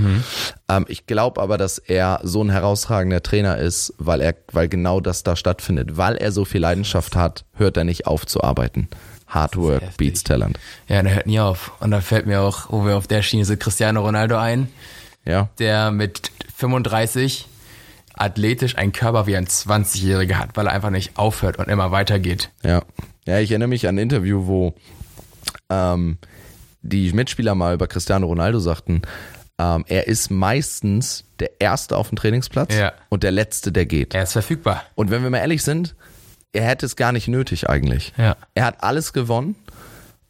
Ähm, 0.68 0.84
ich 0.88 1.06
glaube 1.06 1.40
aber, 1.40 1.56
dass 1.56 1.78
er 1.78 2.18
so 2.24 2.42
ein 2.42 2.50
herausragender 2.50 3.22
Trainer 3.22 3.56
ist, 3.58 3.94
weil 3.98 4.20
er, 4.20 4.34
weil 4.50 4.68
genau 4.68 4.98
das 4.98 5.22
da 5.22 5.36
stattfindet. 5.36 5.96
Weil 5.96 6.16
er 6.16 6.32
so 6.32 6.44
viel 6.44 6.60
Leidenschaft 6.60 7.14
hat, 7.14 7.44
hört 7.54 7.76
er 7.76 7.84
nicht 7.84 8.08
auf 8.08 8.26
zu 8.26 8.42
arbeiten. 8.42 8.88
Hard 9.30 9.56
work 9.56 9.96
beats 9.96 10.22
talent. 10.24 10.58
Ja, 10.88 11.02
der 11.02 11.14
hört 11.14 11.26
nie 11.26 11.40
auf. 11.40 11.72
Und 11.80 11.90
da 11.92 12.00
fällt 12.00 12.26
mir 12.26 12.40
auch, 12.42 12.66
wo 12.70 12.84
wir 12.84 12.96
auf 12.96 13.06
der 13.06 13.22
Schiene 13.22 13.44
sind, 13.44 13.60
Cristiano 13.60 14.02
Ronaldo 14.02 14.36
ein, 14.36 14.68
Ja, 15.24 15.48
der 15.58 15.90
mit 15.90 16.30
35 16.56 17.46
athletisch 18.14 18.76
einen 18.76 18.92
Körper 18.92 19.26
wie 19.26 19.36
ein 19.36 19.46
20-Jähriger 19.46 20.34
hat, 20.34 20.56
weil 20.56 20.66
er 20.66 20.72
einfach 20.72 20.90
nicht 20.90 21.16
aufhört 21.16 21.58
und 21.58 21.68
immer 21.68 21.90
weitergeht. 21.90 22.50
ja. 22.62 22.82
Ja, 23.26 23.38
ich 23.38 23.50
erinnere 23.50 23.68
mich 23.68 23.86
an 23.86 23.94
ein 23.96 23.98
Interview, 23.98 24.46
wo 24.46 24.74
ähm, 25.68 26.18
die 26.82 27.12
Mitspieler 27.12 27.54
mal 27.54 27.74
über 27.74 27.86
Cristiano 27.86 28.26
Ronaldo 28.26 28.58
sagten, 28.58 29.02
ähm, 29.58 29.84
er 29.88 30.08
ist 30.08 30.30
meistens 30.30 31.24
der 31.38 31.50
Erste 31.60 31.96
auf 31.98 32.08
dem 32.08 32.16
Trainingsplatz 32.16 32.74
Ja. 32.74 32.92
und 33.10 33.22
der 33.22 33.30
Letzte, 33.30 33.72
der 33.72 33.84
geht. 33.86 34.14
Er 34.14 34.22
ist 34.22 34.32
verfügbar. 34.32 34.84
Und 34.94 35.10
wenn 35.10 35.22
wir 35.22 35.30
mal 35.30 35.38
ehrlich 35.38 35.62
sind, 35.62 35.94
er 36.52 36.64
hätte 36.64 36.86
es 36.86 36.96
gar 36.96 37.12
nicht 37.12 37.28
nötig 37.28 37.68
eigentlich. 37.68 38.12
Ja. 38.16 38.36
Er 38.54 38.64
hat 38.64 38.82
alles 38.82 39.12
gewonnen. 39.12 39.54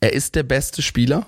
Er 0.01 0.13
ist 0.13 0.35
der 0.35 0.43
beste 0.43 0.83
Spieler. 0.83 1.27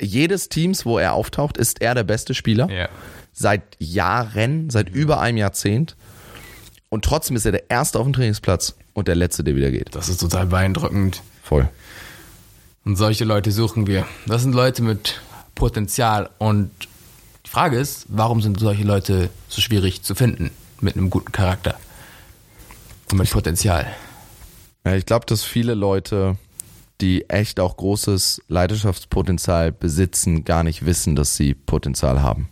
Jedes 0.00 0.48
Teams, 0.48 0.84
wo 0.84 0.98
er 0.98 1.14
auftaucht, 1.14 1.56
ist 1.56 1.80
er 1.80 1.94
der 1.94 2.04
beste 2.04 2.34
Spieler. 2.34 2.70
Ja. 2.70 2.88
Seit 3.32 3.62
Jahren, 3.78 4.70
seit 4.70 4.88
über 4.90 5.20
einem 5.20 5.38
Jahrzehnt. 5.38 5.96
Und 6.88 7.04
trotzdem 7.04 7.36
ist 7.36 7.46
er 7.46 7.52
der 7.52 7.70
Erste 7.70 7.98
auf 7.98 8.04
dem 8.04 8.12
Trainingsplatz 8.12 8.76
und 8.92 9.08
der 9.08 9.16
Letzte, 9.16 9.44
der 9.44 9.56
wieder 9.56 9.70
geht. 9.70 9.94
Das 9.94 10.08
ist 10.08 10.20
total 10.20 10.46
beeindruckend. 10.46 11.22
Voll. 11.42 11.68
Und 12.84 12.96
solche 12.96 13.24
Leute 13.24 13.50
suchen 13.50 13.86
wir. 13.86 14.06
Das 14.26 14.42
sind 14.42 14.54
Leute 14.54 14.82
mit 14.82 15.20
Potenzial. 15.54 16.30
Und 16.38 16.70
die 17.46 17.50
Frage 17.50 17.78
ist, 17.78 18.06
warum 18.08 18.42
sind 18.42 18.60
solche 18.60 18.84
Leute 18.84 19.30
so 19.48 19.60
schwierig 19.60 20.02
zu 20.02 20.14
finden 20.14 20.50
mit 20.80 20.96
einem 20.96 21.10
guten 21.10 21.32
Charakter 21.32 21.76
und 23.10 23.18
mit 23.18 23.30
Potenzial? 23.30 23.86
Ja, 24.84 24.94
ich 24.94 25.06
glaube, 25.06 25.26
dass 25.26 25.44
viele 25.44 25.74
Leute, 25.74 26.36
die 27.00 27.28
echt 27.28 27.58
auch 27.58 27.76
großes 27.76 28.42
Leidenschaftspotenzial 28.48 29.72
besitzen, 29.72 30.44
gar 30.44 30.62
nicht 30.62 30.84
wissen, 30.84 31.16
dass 31.16 31.36
sie 31.36 31.54
Potenzial 31.54 32.22
haben. 32.22 32.48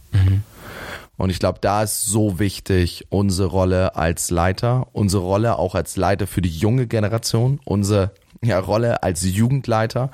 Und 1.17 1.31
ich 1.31 1.39
glaube, 1.39 1.59
da 1.61 1.83
ist 1.83 2.07
so 2.07 2.39
wichtig 2.39 3.07
unsere 3.11 3.49
Rolle 3.49 3.97
als 3.97 4.31
Leiter, 4.31 4.89
unsere 4.93 5.23
Rolle 5.23 5.59
auch 5.59 5.75
als 5.75 5.97
Leiter 5.97 6.27
für 6.27 6.43
die 6.43 6.51
junge 6.51 6.87
Generation, 6.87 7.61
unsere 7.65 8.11
ja, 8.43 8.59
Rolle 8.59 9.03
als 9.03 9.23
Jugendleiter 9.23 10.11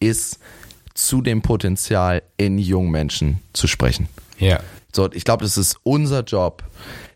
ist 0.00 0.38
zu 0.94 1.22
dem 1.22 1.40
Potenzial 1.40 2.22
in 2.36 2.58
jungen 2.58 2.90
Menschen 2.90 3.40
zu 3.52 3.66
sprechen. 3.66 4.08
Ja. 4.38 4.60
So, 4.92 5.10
ich 5.12 5.24
glaube, 5.24 5.44
das 5.44 5.56
ist 5.56 5.78
unser 5.82 6.24
Job, 6.24 6.64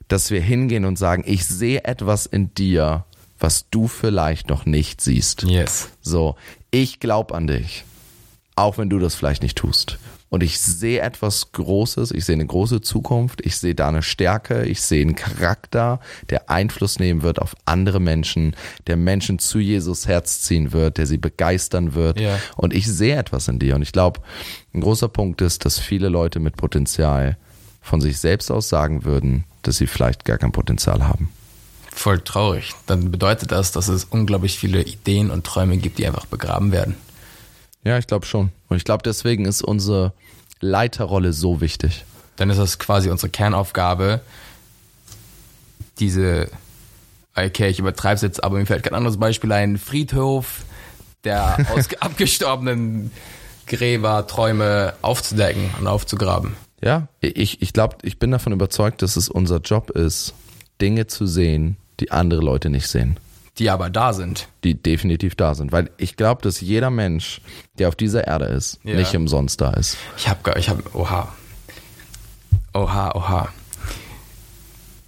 dass 0.08 0.30
wir 0.30 0.40
hingehen 0.40 0.84
und 0.84 0.96
sagen, 0.96 1.24
ich 1.26 1.44
sehe 1.44 1.84
etwas 1.84 2.26
in 2.26 2.54
dir, 2.54 3.04
was 3.44 3.68
du 3.68 3.88
vielleicht 3.88 4.48
noch 4.48 4.64
nicht 4.64 5.02
siehst. 5.02 5.42
Yes. 5.42 5.90
So, 6.00 6.34
ich 6.70 6.98
glaube 6.98 7.34
an 7.34 7.46
dich, 7.46 7.84
auch 8.56 8.78
wenn 8.78 8.88
du 8.88 8.98
das 8.98 9.14
vielleicht 9.14 9.42
nicht 9.42 9.58
tust. 9.58 9.98
Und 10.30 10.42
ich 10.42 10.58
sehe 10.58 11.00
etwas 11.00 11.52
Großes, 11.52 12.10
ich 12.12 12.24
sehe 12.24 12.36
eine 12.36 12.46
große 12.46 12.80
Zukunft, 12.80 13.44
ich 13.44 13.58
sehe 13.58 13.74
da 13.74 13.88
eine 13.88 14.02
Stärke, 14.02 14.64
ich 14.64 14.80
sehe 14.80 15.02
einen 15.02 15.14
Charakter, 15.14 16.00
der 16.30 16.48
Einfluss 16.48 16.98
nehmen 16.98 17.20
wird 17.20 17.38
auf 17.38 17.54
andere 17.66 18.00
Menschen, 18.00 18.56
der 18.86 18.96
Menschen 18.96 19.38
zu 19.38 19.58
Jesus 19.58 20.08
Herz 20.08 20.40
ziehen 20.40 20.72
wird, 20.72 20.96
der 20.96 21.04
sie 21.04 21.18
begeistern 21.18 21.92
wird. 21.92 22.18
Ja. 22.18 22.40
Und 22.56 22.72
ich 22.72 22.86
sehe 22.86 23.14
etwas 23.14 23.48
in 23.48 23.58
dir. 23.58 23.74
Und 23.74 23.82
ich 23.82 23.92
glaube, 23.92 24.20
ein 24.72 24.80
großer 24.80 25.08
Punkt 25.08 25.42
ist, 25.42 25.66
dass 25.66 25.78
viele 25.78 26.08
Leute 26.08 26.40
mit 26.40 26.56
Potenzial 26.56 27.36
von 27.82 28.00
sich 28.00 28.16
selbst 28.16 28.50
aus 28.50 28.70
sagen 28.70 29.04
würden, 29.04 29.44
dass 29.60 29.76
sie 29.76 29.86
vielleicht 29.86 30.24
gar 30.24 30.38
kein 30.38 30.52
Potenzial 30.52 31.06
haben. 31.06 31.28
Voll 31.94 32.20
traurig. 32.20 32.72
Dann 32.86 33.10
bedeutet 33.10 33.52
das, 33.52 33.72
dass 33.72 33.88
es 33.88 34.04
unglaublich 34.04 34.58
viele 34.58 34.82
Ideen 34.82 35.30
und 35.30 35.46
Träume 35.46 35.76
gibt, 35.76 35.98
die 35.98 36.06
einfach 36.06 36.26
begraben 36.26 36.72
werden. 36.72 36.96
Ja, 37.84 37.98
ich 37.98 38.06
glaube 38.06 38.26
schon. 38.26 38.50
Und 38.68 38.76
ich 38.76 38.84
glaube, 38.84 39.02
deswegen 39.04 39.44
ist 39.44 39.62
unsere 39.62 40.12
Leiterrolle 40.60 41.32
so 41.32 41.60
wichtig. 41.60 42.04
Dann 42.36 42.50
ist 42.50 42.58
das 42.58 42.78
quasi 42.78 43.10
unsere 43.10 43.30
Kernaufgabe, 43.30 44.20
diese, 46.00 46.50
okay, 47.36 47.68
ich 47.68 47.78
übertreibe 47.78 48.16
es 48.16 48.22
jetzt, 48.22 48.42
aber 48.42 48.58
mir 48.58 48.66
fällt 48.66 48.82
kein 48.82 48.94
anderes 48.94 49.18
Beispiel 49.18 49.52
ein, 49.52 49.78
Friedhof 49.78 50.62
der 51.22 51.64
aus 51.74 51.88
abgestorbenen 52.00 53.12
Gräber, 53.66 54.26
Träume 54.26 54.94
aufzudecken 55.00 55.70
und 55.78 55.86
aufzugraben. 55.86 56.56
Ja, 56.82 57.08
ich, 57.20 57.62
ich 57.62 57.72
glaube, 57.72 57.96
ich 58.02 58.18
bin 58.18 58.30
davon 58.30 58.52
überzeugt, 58.52 59.00
dass 59.00 59.16
es 59.16 59.28
unser 59.28 59.58
Job 59.58 59.90
ist, 59.90 60.34
Dinge 60.80 61.06
zu 61.06 61.26
sehen, 61.26 61.76
die 62.00 62.10
andere 62.10 62.40
Leute 62.40 62.70
nicht 62.70 62.86
sehen, 62.88 63.18
Die 63.58 63.70
aber 63.70 63.90
da 63.90 64.12
sind. 64.12 64.48
die 64.64 64.74
definitiv 64.74 65.34
da 65.34 65.54
sind. 65.54 65.72
Weil 65.72 65.90
ich 65.96 66.16
glaube, 66.16 66.42
dass 66.42 66.60
jeder 66.60 66.90
Mensch, 66.90 67.40
der 67.78 67.88
auf 67.88 67.96
dieser 67.96 68.26
Erde 68.26 68.46
ist, 68.46 68.78
Ja. 68.84 68.96
nicht 68.96 69.14
umsonst 69.14 69.60
da 69.60 69.70
ist. 69.74 69.96
Ich 70.16 70.28
hab, 70.28 70.56
ich 70.56 70.68
hab, 70.68 70.94
oha. 70.94 71.32
Oha, 72.72 73.12
oha. 73.14 73.48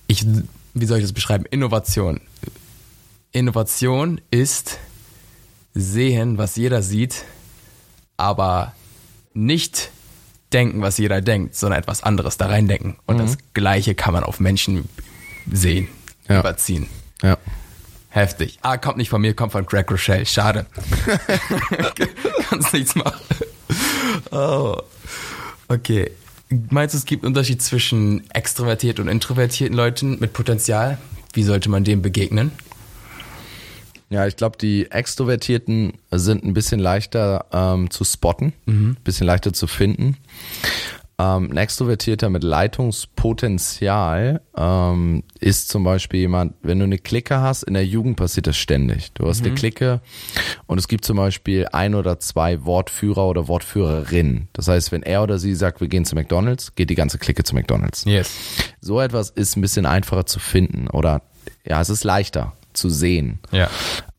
Ich, 0.07 0.25
wie 0.75 0.87
soll 0.87 0.99
ich 0.99 1.05
das 1.05 1.13
beschreiben? 1.13 1.45
Innovation. 1.51 2.21
Innovation 3.33 4.21
ist 4.31 4.79
sehen, 5.75 6.39
was 6.39 6.57
jeder 6.57 6.83
sieht, 6.83 7.25
aber 8.17 8.73
nicht 9.35 9.91
denken, 10.53 10.81
was 10.81 10.97
jeder 10.97 11.21
denkt, 11.21 11.55
sondern 11.57 11.81
etwas 11.81 12.03
anderes 12.03 12.39
da 12.39 12.47
reindenken. 12.47 12.97
Und 13.07 13.19
das 13.19 13.37
Gleiche 13.53 13.95
kann 13.95 14.15
man 14.15 14.23
auf 14.25 14.41
Menschen 14.41 14.89
sehen, 15.51 15.89
Ja. 16.29 16.41
überziehen. 16.41 16.87
Ja. 17.23 17.39
Heftig. 18.09 18.59
Ah, 18.63 18.79
kommt 18.79 18.97
nicht 18.97 19.11
von 19.11 19.21
mir, 19.21 19.35
kommt 19.35 19.53
von 19.53 19.67
Greg 19.67 19.91
Rochelle. 19.91 20.25
Schade. 20.25 20.67
Kannst 22.49 22.73
nichts 22.73 22.95
machen. 22.95 23.21
Oh. 24.31 24.77
Okay. 25.69 26.11
Meinst 26.71 26.95
du, 26.95 26.99
es 26.99 27.05
gibt 27.05 27.25
einen 27.25 27.33
Unterschied 27.33 27.61
zwischen 27.61 28.29
extrovertiert 28.31 29.01
und 29.01 29.09
introvertierten 29.09 29.77
Leuten 29.77 30.19
mit 30.21 30.33
Potenzial? 30.33 30.97
Wie 31.33 31.43
sollte 31.43 31.69
man 31.69 31.85
dem 31.85 32.01
begegnen? 32.03 32.53
Ja, 34.09 34.27
ich 34.27 34.37
glaube, 34.37 34.57
die 34.57 34.91
Extrovertierten 34.91 35.95
sind 36.13 36.45
ein 36.45 36.55
bisschen 36.55 36.79
leichter 36.79 37.45
ähm, 37.53 37.91
zu 37.91 38.05
spotten, 38.05 38.53
ein 38.67 38.97
bisschen 39.03 39.27
leichter 39.27 39.53
zu 39.53 39.67
finden. 39.67 40.17
Ähm, 41.19 41.51
ein 41.51 41.57
Extrovertierter 41.57 42.29
mit 42.29 42.45
Leitungspotenzial 42.45 44.43
ähm, 44.55 45.23
ist 45.41 45.71
zum 45.71 45.83
Beispiel 45.83 46.21
jemand, 46.21 46.55
wenn 46.63 46.79
du 46.79 46.85
eine 46.85 46.99
Clique 46.99 47.41
hast, 47.41 47.63
in 47.63 47.73
der 47.73 47.87
Jugend 47.87 48.17
passiert 48.17 48.47
das 48.47 48.59
ständig. 48.59 49.13
Du 49.15 49.27
hast 49.27 49.43
eine 49.43 49.55
Clique 49.55 50.03
und 50.67 50.77
es 50.77 50.89
gibt 50.89 51.07
zum 51.07 51.17
Beispiel 51.17 51.69
ein 51.73 51.95
oder 51.95 52.21
zwei 52.21 52.67
Wortführer 52.67 53.27
oder 53.29 53.49
Wortführerinnen. 53.49 54.49
Das 54.53 54.69
heißt, 54.69 54.93
wenn 54.93 55.03
er 55.03 55.23
oder 55.23 55.39
sie 55.39 55.55
sagt, 55.55 55.81
wir 55.81 55.89
gehen 55.89 56.05
zu 56.05 56.15
McDonalds, 56.17 56.75
geht 56.75 56.91
die 56.91 56.95
ganze 56.95 57.17
Clique 57.17 57.45
zu 57.45 57.55
McDonalds. 57.55 58.05
Yes. 58.05 58.31
So 58.83 59.01
etwas 59.01 59.31
ist 59.31 59.57
ein 59.57 59.63
bisschen 59.63 59.87
einfacher 59.87 60.27
zu 60.27 60.39
finden 60.39 60.89
oder 60.89 61.23
ja, 61.65 61.81
es 61.81 61.89
ist 61.89 62.05
leichter 62.05 62.53
zu 62.75 62.91
sehen. 62.91 63.41
Ja. 63.53 63.71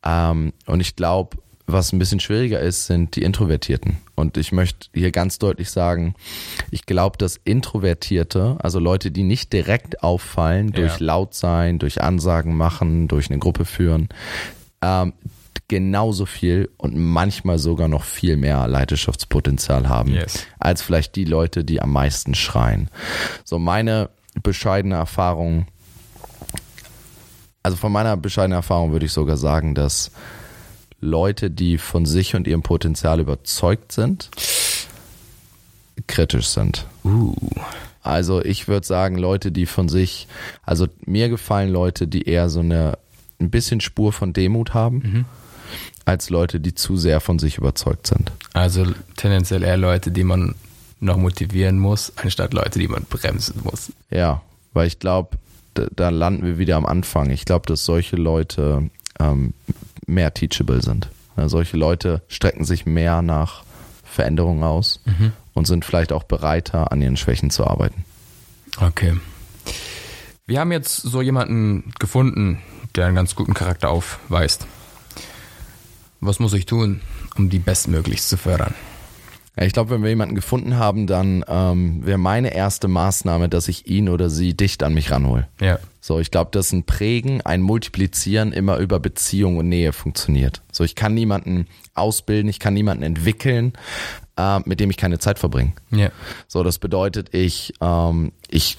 Ähm, 0.04 0.52
und 0.66 0.80
ich 0.80 0.96
glaube, 0.96 1.36
was 1.70 1.92
ein 1.92 1.98
bisschen 1.98 2.18
schwieriger 2.18 2.60
ist, 2.60 2.86
sind 2.86 3.14
die 3.14 3.22
Introvertierten. 3.22 3.98
Und 4.14 4.36
ich 4.38 4.52
möchte 4.52 4.88
hier 4.94 5.12
ganz 5.12 5.38
deutlich 5.38 5.70
sagen, 5.70 6.14
ich 6.70 6.86
glaube, 6.86 7.18
dass 7.18 7.38
Introvertierte, 7.44 8.56
also 8.60 8.78
Leute, 8.78 9.10
die 9.10 9.22
nicht 9.22 9.52
direkt 9.52 10.02
auffallen, 10.02 10.72
durch 10.72 10.98
Ja. 10.98 11.04
laut 11.06 11.34
sein, 11.34 11.78
durch 11.78 12.00
Ansagen 12.02 12.56
machen, 12.56 13.06
durch 13.06 13.28
eine 13.30 13.38
Gruppe 13.38 13.66
führen, 13.66 14.08
ähm, 14.80 15.12
genauso 15.68 16.24
viel 16.24 16.70
und 16.78 16.96
manchmal 16.96 17.58
sogar 17.58 17.88
noch 17.88 18.04
viel 18.04 18.36
mehr 18.38 18.66
Leidenschaftspotenzial 18.66 19.90
haben, 19.90 20.14
Yes. 20.14 20.46
als 20.58 20.80
vielleicht 20.80 21.14
die 21.16 21.26
Leute, 21.26 21.62
die 21.64 21.82
am 21.82 21.92
meisten 21.92 22.34
schreien. 22.34 22.88
So 23.44 23.58
meine 23.58 24.08
bescheidene 24.42 24.94
Erfahrung, 24.94 25.66
also 27.62 27.76
von 27.76 27.92
meiner 27.92 28.16
bescheidenen 28.16 28.56
Erfahrung 28.56 28.92
würde 28.92 29.04
ich 29.04 29.12
sogar 29.12 29.36
sagen, 29.36 29.74
dass 29.74 30.10
Leute, 31.00 31.50
die 31.50 31.78
von 31.78 32.06
sich 32.06 32.34
und 32.34 32.46
ihrem 32.46 32.62
Potenzial 32.62 33.20
überzeugt 33.20 33.92
sind, 33.92 34.30
kritisch 36.06 36.48
sind. 36.48 36.86
Uh. 37.04 37.34
Also 38.02 38.42
ich 38.42 38.68
würde 38.68 38.86
sagen, 38.86 39.16
Leute, 39.18 39.52
die 39.52 39.66
von 39.66 39.88
sich, 39.88 40.28
also 40.64 40.86
mir 41.04 41.28
gefallen 41.28 41.70
Leute, 41.70 42.06
die 42.06 42.22
eher 42.22 42.48
so 42.48 42.60
eine 42.60 42.96
ein 43.40 43.50
bisschen 43.50 43.80
Spur 43.80 44.12
von 44.12 44.32
Demut 44.32 44.74
haben, 44.74 45.26
als 46.04 46.30
Leute, 46.30 46.60
die 46.60 46.74
zu 46.74 46.96
sehr 46.96 47.20
von 47.20 47.38
sich 47.38 47.58
überzeugt 47.58 48.06
sind. 48.06 48.32
Also 48.52 48.86
tendenziell 49.16 49.62
eher 49.62 49.76
Leute, 49.76 50.10
die 50.10 50.24
man 50.24 50.54
noch 51.00 51.16
motivieren 51.16 51.78
muss, 51.78 52.12
anstatt 52.16 52.54
Leute, 52.54 52.78
die 52.78 52.88
man 52.88 53.04
bremsen 53.04 53.60
muss. 53.62 53.92
Ja, 54.10 54.42
weil 54.72 54.88
ich 54.88 54.98
glaube, 54.98 55.38
da, 55.74 55.86
da 55.94 56.08
landen 56.08 56.44
wir 56.44 56.58
wieder 56.58 56.76
am 56.76 56.86
Anfang. 56.86 57.30
Ich 57.30 57.44
glaube, 57.44 57.66
dass 57.66 57.84
solche 57.84 58.16
Leute 58.16 58.90
ähm, 59.20 59.54
mehr 60.08 60.34
teachable 60.34 60.82
sind. 60.82 61.10
Ja, 61.36 61.48
solche 61.48 61.76
Leute 61.76 62.22
strecken 62.28 62.64
sich 62.64 62.86
mehr 62.86 63.22
nach 63.22 63.62
Veränderungen 64.04 64.64
aus 64.64 65.00
und 65.54 65.66
sind 65.66 65.84
vielleicht 65.84 66.12
auch 66.12 66.24
bereiter, 66.24 66.90
an 66.90 67.00
ihren 67.00 67.16
Schwächen 67.16 67.50
zu 67.50 67.66
arbeiten. 67.66 68.04
Okay. 68.80 69.16
Wir 70.46 70.60
haben 70.60 70.72
jetzt 70.72 70.96
so 70.96 71.20
jemanden 71.20 71.92
gefunden, 71.98 72.58
der 72.96 73.06
einen 73.06 73.16
ganz 73.16 73.34
guten 73.34 73.54
Charakter 73.54 73.90
aufweist. 73.90 74.66
Was 76.20 76.40
muss 76.40 76.54
ich 76.54 76.66
tun, 76.66 77.00
um 77.36 77.50
die 77.50 77.58
bestmöglichst 77.58 78.28
zu 78.28 78.36
fördern? 78.36 78.74
Ja, 79.58 79.64
ich 79.64 79.72
glaube, 79.72 79.90
wenn 79.90 80.02
wir 80.02 80.08
jemanden 80.08 80.36
gefunden 80.36 80.76
haben, 80.76 81.08
dann 81.08 81.44
ähm, 81.48 82.06
wäre 82.06 82.18
meine 82.18 82.54
erste 82.54 82.86
Maßnahme, 82.86 83.48
dass 83.48 83.66
ich 83.66 83.88
ihn 83.88 84.08
oder 84.08 84.30
sie 84.30 84.54
dicht 84.56 84.84
an 84.84 84.94
mich 84.94 85.10
ranhole. 85.10 85.48
Ja. 85.60 85.80
So, 86.00 86.20
ich 86.20 86.30
glaube, 86.30 86.52
dass 86.52 86.72
ein 86.72 86.84
Prägen, 86.84 87.40
ein 87.40 87.60
Multiplizieren 87.60 88.52
immer 88.52 88.76
über 88.76 89.00
Beziehung 89.00 89.56
und 89.56 89.68
Nähe 89.68 89.92
funktioniert. 89.92 90.62
So, 90.70 90.84
ich 90.84 90.94
kann 90.94 91.12
niemanden 91.12 91.66
ausbilden, 91.94 92.48
ich 92.48 92.60
kann 92.60 92.72
niemanden 92.72 93.02
entwickeln, 93.02 93.72
äh, 94.36 94.60
mit 94.64 94.78
dem 94.78 94.90
ich 94.90 94.96
keine 94.96 95.18
Zeit 95.18 95.40
verbringe. 95.40 95.72
Ja. 95.90 96.10
So, 96.46 96.62
das 96.62 96.78
bedeutet, 96.78 97.34
ich, 97.34 97.74
ähm, 97.80 98.30
ich 98.48 98.78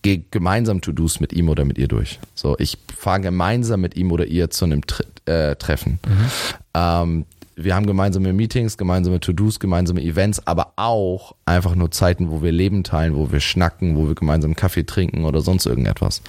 gehe 0.00 0.24
gemeinsam 0.30 0.80
To-Dos 0.80 1.20
mit 1.20 1.34
ihm 1.34 1.50
oder 1.50 1.66
mit 1.66 1.76
ihr 1.76 1.88
durch. 1.88 2.20
So, 2.34 2.56
ich 2.58 2.78
fahre 2.96 3.20
gemeinsam 3.20 3.82
mit 3.82 3.96
ihm 3.96 4.10
oder 4.12 4.24
ihr 4.24 4.48
zu 4.48 4.64
einem 4.64 4.86
Tre 4.86 5.04
äh, 5.26 5.56
Treffen. 5.56 5.98
Ähm, 6.72 7.26
wir 7.58 7.74
haben 7.74 7.86
gemeinsame 7.86 8.34
Meetings, 8.34 8.76
gemeinsame 8.76 9.18
To-Dos, 9.18 9.58
gemeinsame 9.58 10.02
Events, 10.02 10.46
aber 10.46 10.74
auch 10.76 11.34
einfach 11.46 11.74
nur 11.74 11.90
Zeiten, 11.90 12.30
wo 12.30 12.42
wir 12.42 12.52
Leben 12.52 12.84
teilen, 12.84 13.16
wo 13.16 13.32
wir 13.32 13.40
schnacken, 13.40 13.96
wo 13.96 14.06
wir 14.06 14.14
gemeinsam 14.14 14.54
Kaffee 14.54 14.84
trinken 14.84 15.24
oder 15.24 15.40
sonst 15.40 15.64
irgendetwas. 15.64 16.20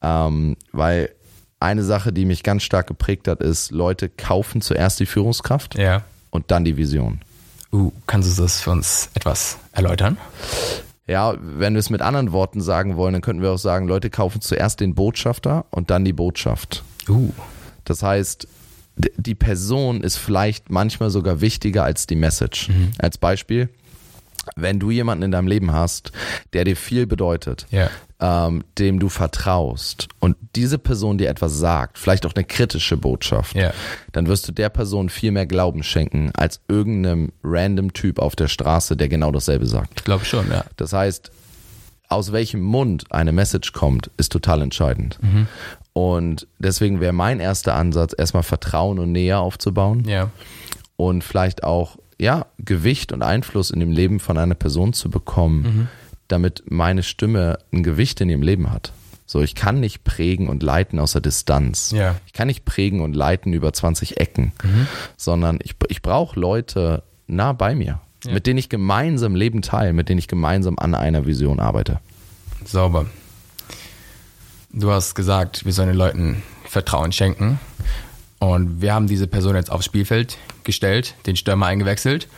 Ähm, 0.00 0.56
weil 0.72 1.10
eine 1.60 1.84
Sache, 1.84 2.12
die 2.14 2.24
mich 2.24 2.42
ganz 2.42 2.62
stark 2.62 2.86
geprägt 2.86 3.28
hat, 3.28 3.40
ist, 3.40 3.72
Leute 3.72 4.08
kaufen 4.08 4.62
zuerst 4.62 4.98
die 5.00 5.06
Führungskraft 5.06 5.78
Ja. 5.78 6.02
und 6.30 6.50
dann 6.50 6.64
die 6.64 6.78
Vision. 6.78 7.20
Uh, 7.70 7.92
kannst 8.06 8.38
du 8.38 8.42
das 8.42 8.60
für 8.60 8.70
uns 8.70 9.10
etwas 9.14 9.58
erläutern? 9.72 10.16
Ja, 11.06 11.34
wenn 11.40 11.74
wir 11.74 11.80
es 11.80 11.90
mit 11.90 12.00
anderen 12.00 12.32
Worten 12.32 12.62
sagen 12.62 12.96
wollen, 12.96 13.12
dann 13.12 13.22
könnten 13.22 13.42
wir 13.42 13.50
auch 13.52 13.58
sagen, 13.58 13.86
Leute 13.86 14.08
kaufen 14.08 14.40
zuerst 14.40 14.80
den 14.80 14.94
Botschafter 14.94 15.66
und 15.70 15.90
dann 15.90 16.06
die 16.06 16.14
Botschaft. 16.14 16.82
Uh. 17.08 17.32
Das 17.84 18.02
heißt, 18.02 18.48
die 18.96 19.34
Person 19.34 20.02
ist 20.02 20.16
vielleicht 20.16 20.70
manchmal 20.70 21.10
sogar 21.10 21.40
wichtiger 21.40 21.84
als 21.84 22.06
die 22.06 22.16
Message. 22.16 22.70
Als 22.98 23.18
Beispiel, 23.18 23.68
wenn 24.56 24.78
du 24.78 24.90
jemanden 24.90 25.24
in 25.24 25.30
deinem 25.32 25.48
Leben 25.48 25.72
hast, 25.72 26.12
der 26.52 26.64
dir 26.64 26.76
viel 26.76 27.06
bedeutet, 27.06 27.66
Ja. 27.70 27.88
ähm, 28.20 28.62
dem 28.78 29.00
du 29.00 29.08
vertraust 29.08 30.08
und 30.20 30.36
diese 30.54 30.78
Person 30.78 31.18
dir 31.18 31.28
etwas 31.30 31.58
sagt, 31.58 31.98
vielleicht 31.98 32.26
auch 32.26 32.34
eine 32.34 32.44
kritische 32.44 32.96
Botschaft, 32.96 33.56
Ja. 33.56 33.72
dann 34.12 34.26
wirst 34.28 34.46
du 34.46 34.52
der 34.52 34.68
Person 34.68 35.08
viel 35.08 35.32
mehr 35.32 35.46
Glauben 35.46 35.82
schenken 35.82 36.30
als 36.36 36.60
irgendeinem 36.68 37.32
random 37.42 37.92
Typ 37.94 38.18
auf 38.18 38.36
der 38.36 38.48
Straße, 38.48 38.96
der 38.96 39.08
genau 39.08 39.32
dasselbe 39.32 39.66
sagt. 39.66 39.92
Ich 40.00 40.04
glaube 40.04 40.24
schon, 40.26 40.48
ja. 40.50 40.64
Das 40.76 40.92
heißt, 40.92 41.30
aus 42.14 42.32
welchem 42.32 42.60
Mund 42.62 43.04
eine 43.10 43.32
Message 43.32 43.72
kommt, 43.72 44.10
ist 44.16 44.32
total 44.32 44.62
entscheidend. 44.62 45.18
Und 45.92 46.46
deswegen 46.58 47.00
wäre 47.00 47.12
mein 47.12 47.40
erster 47.40 47.74
Ansatz, 47.74 48.14
erstmal 48.16 48.42
Vertrauen 48.42 48.98
und 48.98 49.12
Nähe 49.12 49.38
aufzubauen 49.38 50.04
Ja. 50.08 50.30
und 50.96 51.22
vielleicht 51.22 51.62
auch, 51.64 51.98
ja, 52.18 52.46
Gewicht 52.58 53.12
und 53.12 53.22
Einfluss 53.22 53.70
in 53.70 53.80
dem 53.80 53.90
Leben 53.92 54.18
von 54.20 54.38
einer 54.38 54.54
Person 54.54 54.92
zu 54.92 55.10
bekommen, 55.10 55.88
damit 56.28 56.64
meine 56.68 57.02
Stimme 57.02 57.58
ein 57.72 57.82
Gewicht 57.82 58.20
in 58.20 58.28
ihrem 58.30 58.42
Leben 58.42 58.72
hat. 58.72 58.92
So, 59.26 59.40
ich 59.40 59.54
kann 59.54 59.80
nicht 59.80 60.04
prägen 60.04 60.48
und 60.48 60.62
leiten 60.62 60.98
aus 60.98 61.12
der 61.12 61.20
Distanz. 61.22 61.92
Ja. 61.92 62.16
Ich 62.26 62.32
kann 62.34 62.46
nicht 62.46 62.64
prägen 62.64 63.00
und 63.00 63.14
leiten 63.16 63.52
über 63.52 63.72
20 63.72 64.18
Ecken, 64.20 64.52
sondern 65.16 65.58
ich, 65.62 65.74
ich 65.88 66.02
brauche 66.02 66.38
Leute 66.38 67.02
nah 67.26 67.52
bei 67.52 67.74
mir, 67.74 68.00
Ja. 68.24 68.32
mit 68.32 68.46
denen 68.46 68.58
ich 68.58 68.68
gemeinsam 68.68 69.34
Leben 69.34 69.62
teile, 69.62 69.92
mit 69.92 70.08
denen 70.08 70.18
ich 70.18 70.28
gemeinsam 70.28 70.78
an 70.78 70.94
einer 70.94 71.26
Vision 71.26 71.60
arbeite. 71.60 72.00
Sauber. 72.64 73.06
Du 74.72 74.90
hast 74.90 75.14
gesagt, 75.14 75.64
wir 75.64 75.72
sollen 75.72 75.88
den 75.88 75.96
Leuten 75.96 76.42
Vertrauen 76.64 77.12
schenken. 77.12 77.60
Und 78.40 78.80
wir 78.82 78.92
haben 78.92 79.06
diese 79.06 79.26
Person 79.26 79.54
jetzt 79.54 79.70
aufs 79.70 79.86
Spielfeld 79.86 80.38
gestellt, 80.64 81.14
den 81.26 81.36
Stürmer 81.36 81.66
eingewechselt. 81.66 82.28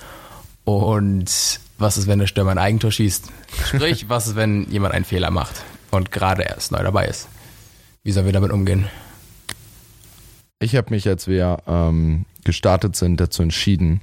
Und 0.64 1.60
was 1.78 1.96
ist, 1.96 2.06
wenn 2.06 2.18
der 2.18 2.26
Stürmer 2.26 2.50
ein 2.52 2.58
Eigentor 2.58 2.92
schießt? 2.92 3.30
Sprich, 3.66 4.04
was 4.08 4.26
ist, 4.26 4.36
wenn 4.36 4.70
jemand 4.70 4.94
einen 4.94 5.04
Fehler 5.04 5.30
macht 5.30 5.62
und 5.90 6.10
gerade 6.10 6.42
erst 6.42 6.72
neu 6.72 6.82
dabei 6.82 7.06
ist? 7.06 7.28
Wie 8.02 8.12
sollen 8.12 8.26
wir 8.26 8.32
damit 8.32 8.52
umgehen? 8.52 8.86
Ich 10.58 10.76
habe 10.76 10.90
mich, 10.90 11.08
als 11.08 11.26
wir 11.26 11.58
ähm, 11.66 12.24
gestartet 12.44 12.96
sind, 12.96 13.20
dazu 13.20 13.42
entschieden, 13.42 14.00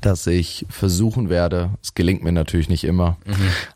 dass 0.00 0.26
ich 0.26 0.66
versuchen 0.68 1.28
werde, 1.28 1.70
es 1.82 1.94
gelingt 1.94 2.22
mir 2.22 2.32
natürlich 2.32 2.68
nicht 2.68 2.84
immer, 2.84 3.16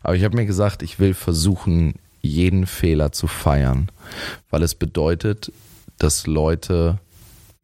aber 0.01 0.15
ich 0.15 0.23
habe 0.23 0.35
mir 0.35 0.45
gesagt, 0.45 0.83
ich 0.83 0.99
will 0.99 1.13
versuchen, 1.13 1.95
jeden 2.21 2.65
Fehler 2.65 3.11
zu 3.11 3.27
feiern, 3.27 3.89
weil 4.49 4.63
es 4.63 4.75
bedeutet, 4.75 5.51
dass 5.97 6.25
Leute 6.25 6.99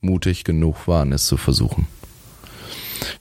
mutig 0.02 0.43
genug 0.43 0.88
waren, 0.88 1.12
es 1.13 1.26
zu 1.26 1.38
versuchen. 1.38 1.88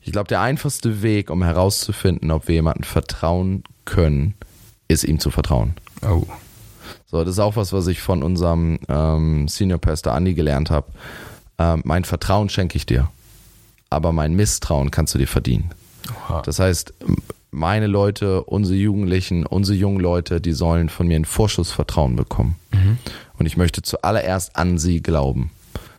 Ich 0.02 0.12
glaube, 0.12 0.28
der 0.28 0.40
einfachste 0.40 1.02
Weg, 1.02 1.30
um 1.30 1.42
herauszufinden, 1.42 2.30
ob 2.30 2.48
wir 2.48 2.56
jemandem 2.56 2.84
vertrauen 2.84 3.62
können, 3.84 4.34
ist 4.88 5.04
ihm 5.04 5.20
zu 5.20 5.30
vertrauen. 5.30 5.74
Oh. 6.02 6.26
So, 7.06 7.24
das 7.24 7.34
ist 7.34 7.38
auch 7.38 7.56
was, 7.56 7.72
was 7.72 7.86
ich 7.86 8.00
von 8.00 8.22
unserem 8.22 8.78
ähm, 8.88 9.48
Senior 9.48 9.78
Pastor 9.78 10.16
Andy 10.16 10.34
gelernt 10.34 10.70
habe. 10.70 10.88
Ähm, 11.58 11.82
mein 11.84 12.04
Vertrauen 12.04 12.48
schenke 12.48 12.76
ich 12.76 12.86
dir, 12.86 13.10
aber 13.90 14.12
mein 14.12 14.34
Misstrauen 14.34 14.90
kannst 14.90 15.14
du 15.14 15.18
dir 15.18 15.28
verdienen. 15.28 15.70
Oha. 16.10 16.42
Das 16.42 16.58
heißt, 16.58 16.94
meine 17.50 17.86
Leute, 17.86 18.42
unsere 18.44 18.76
Jugendlichen, 18.76 19.46
unsere 19.46 19.76
jungen 19.76 20.00
Leute, 20.00 20.40
die 20.40 20.52
sollen 20.52 20.88
von 20.88 21.08
mir 21.08 21.16
ein 21.16 21.24
Vorschussvertrauen 21.24 22.16
bekommen. 22.16 22.56
Und 23.38 23.46
ich 23.46 23.56
möchte 23.56 23.82
zuallererst 23.82 24.56
an 24.56 24.78
sie 24.78 25.00
glauben, 25.02 25.50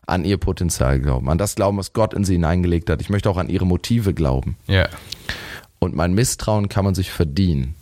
an 0.06 0.26
ihr 0.26 0.38
Potenzial 0.38 1.00
glauben, 1.00 1.30
an 1.30 1.38
das 1.38 1.56
glauben, 1.56 1.78
was 1.78 1.94
Gott 1.94 2.14
in 2.14 2.24
sie 2.24 2.34
hineingelegt 2.34 2.90
hat. 2.90 3.02
Ich 3.02 3.10
möchte 3.10 3.30
auch 3.30 3.38
an 3.38 3.50
ihre 3.50 3.66
Motive 3.66 4.14
glauben. 4.14 4.58
Ja. 4.68 4.88
Und 5.80 5.96
mein 5.96 6.14
Misstrauen 6.14 6.70
kann 6.70 6.86
man 6.86 6.96
sich 6.96 7.12
verdienen. 7.12 7.76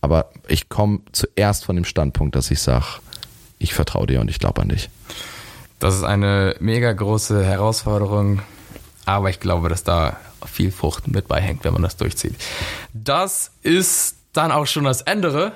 Aber 0.00 0.30
ich 0.48 0.68
komme 0.68 1.00
zuerst 1.12 1.64
von 1.64 1.76
dem 1.76 1.84
Standpunkt, 1.84 2.34
dass 2.34 2.50
ich 2.50 2.60
sage, 2.60 2.86
ich 3.58 3.74
vertraue 3.74 4.06
dir 4.06 4.20
und 4.20 4.30
ich 4.30 4.38
glaube 4.38 4.62
an 4.62 4.68
dich. 4.68 4.90
Das 5.78 5.94
ist 5.94 6.04
eine 6.04 6.56
mega 6.60 6.92
große 6.92 7.44
Herausforderung, 7.44 8.40
aber 9.06 9.30
ich 9.30 9.40
glaube, 9.40 9.68
dass 9.68 9.84
da 9.84 10.18
viel 10.46 10.70
Frucht 10.72 11.08
mit 11.08 11.28
beihängt, 11.28 11.64
wenn 11.64 11.72
man 11.72 11.82
das 11.82 11.96
durchzieht. 11.96 12.34
Das 12.92 13.50
ist 13.62 14.16
dann 14.32 14.52
auch 14.52 14.66
schon 14.66 14.84
das 14.84 15.02
Ende 15.02 15.52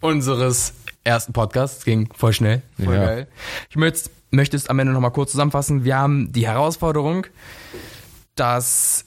unseres 0.00 0.72
ersten 1.04 1.32
Podcasts. 1.32 1.84
Ging 1.84 2.08
voll 2.14 2.32
schnell, 2.32 2.62
voll 2.82 2.94
Ja. 2.94 3.04
geil. 3.04 3.28
Ich 3.70 3.76
möchte, 3.76 4.10
möchte 4.30 4.56
es 4.56 4.68
am 4.68 4.78
Ende 4.78 4.92
nochmal 4.92 5.12
kurz 5.12 5.30
zusammenfassen. 5.32 5.84
Wir 5.84 5.96
haben 5.96 6.32
die 6.32 6.46
Herausforderung, 6.46 7.26
dass 8.34 9.04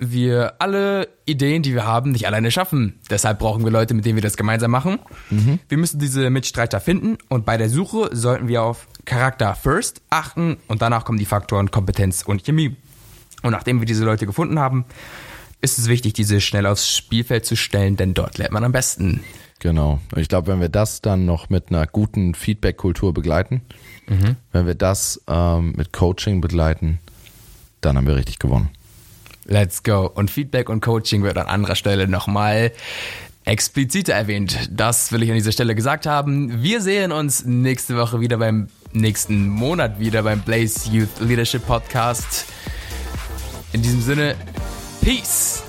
wir 0.00 0.54
alle 0.60 1.08
Ideen, 1.24 1.62
die 1.64 1.74
wir 1.74 1.84
haben, 1.84 2.12
nicht 2.12 2.26
alleine 2.28 2.50
schaffen. 2.52 3.00
Deshalb 3.10 3.40
brauchen 3.40 3.64
wir 3.64 3.72
Leute, 3.72 3.94
mit 3.94 4.04
denen 4.04 4.14
wir 4.14 4.22
das 4.22 4.36
gemeinsam 4.36 4.70
machen. 4.70 5.00
Wir 5.68 5.76
müssen 5.78 5.98
diese 5.98 6.30
Mitstreiter 6.30 6.78
finden 6.80 7.18
und 7.28 7.44
bei 7.44 7.56
der 7.56 7.68
Suche 7.68 8.08
sollten 8.12 8.46
wir 8.46 8.62
auf 8.62 8.86
Charakter 9.06 9.54
first 9.56 10.00
achten 10.08 10.58
und 10.68 10.82
danach 10.82 11.04
kommen 11.04 11.18
die 11.18 11.24
Faktoren 11.26 11.70
Kompetenz 11.72 12.22
und 12.22 12.44
Chemie. 12.44 12.76
Und 13.42 13.52
nachdem 13.52 13.80
wir 13.80 13.86
diese 13.86 14.04
Leute 14.04 14.26
gefunden 14.26 14.58
haben, 14.58 14.84
ist 15.60 15.78
es 15.78 15.88
wichtig, 15.88 16.12
diese 16.12 16.40
schnell 16.40 16.66
aufs 16.66 16.94
Spielfeld 16.94 17.44
zu 17.44 17.56
stellen, 17.56 17.96
denn 17.96 18.14
dort 18.14 18.38
lernt 18.38 18.52
man 18.52 18.64
am 18.64 18.72
besten. 18.72 19.24
Genau. 19.60 20.00
Und 20.14 20.20
ich 20.20 20.28
glaube, 20.28 20.52
wenn 20.52 20.60
wir 20.60 20.68
das 20.68 21.00
dann 21.00 21.24
noch 21.24 21.50
mit 21.50 21.70
einer 21.70 21.86
guten 21.86 22.34
Feedback-Kultur 22.34 23.12
begleiten, 23.12 23.62
wenn 24.52 24.66
wir 24.66 24.74
das 24.74 25.20
ähm, 25.28 25.74
mit 25.76 25.92
Coaching 25.92 26.40
begleiten, 26.40 26.98
dann 27.80 27.96
haben 27.96 28.06
wir 28.06 28.16
richtig 28.16 28.38
gewonnen. 28.38 28.70
Let's 29.44 29.82
go. 29.82 30.06
Und 30.06 30.30
Feedback 30.30 30.68
und 30.68 30.80
Coaching 30.80 31.22
wird 31.22 31.36
an 31.38 31.46
anderer 31.46 31.74
Stelle 31.74 32.08
nochmal 32.08 32.72
expliziter 33.44 34.14
erwähnt. 34.14 34.68
Das 34.70 35.10
will 35.12 35.22
ich 35.22 35.30
an 35.30 35.36
dieser 35.36 35.52
Stelle 35.52 35.74
gesagt 35.74 36.06
haben. 36.06 36.62
Wir 36.62 36.80
sehen 36.80 37.12
uns 37.12 37.44
nächste 37.44 37.96
Woche 37.96 38.20
wieder 38.20 38.38
beim 38.38 38.68
nächsten 38.92 39.48
Monat 39.48 39.98
wieder 39.98 40.22
beim 40.22 40.40
Blaze 40.40 40.90
Youth 40.90 41.20
Leadership 41.20 41.66
Podcast. 41.66 42.46
In 43.72 43.82
diesem 43.82 44.00
Sinne, 44.00 44.34
Peace. 45.02 45.62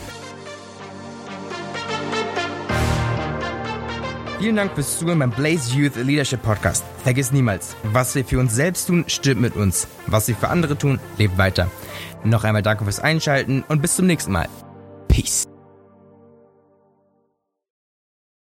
Vielen 4.40 4.56
Dank 4.56 4.74
fürs 4.74 5.00
Zuhören 5.00 5.20
beim 5.20 5.32
Blaze 5.32 5.76
Youth 5.76 5.98
Leadership 5.98 6.42
Podcast. 6.42 6.86
Vergiss 7.04 7.34
niemals, 7.34 7.76
was 7.84 8.16
wir 8.16 8.24
für 8.24 8.40
uns 8.40 8.56
selbst 8.56 8.88
tun, 8.88 9.04
stimmt 9.08 9.42
mit 9.42 9.56
uns. 9.58 9.88
Was 10.08 10.30
wir 10.30 10.36
für 10.36 10.48
andere 10.48 10.78
tun, 10.78 11.00
lebt 11.18 11.38
weiter. 11.38 11.70
Noch 12.24 12.46
einmal 12.46 12.62
danke 12.62 12.86
fürs 12.86 13.02
Einschalten 13.02 13.64
und 13.68 13.82
bis 13.82 13.98
zum 13.98 14.08
nächsten 14.08 14.32
Mal. 14.32 14.48
Peace. 15.10 15.46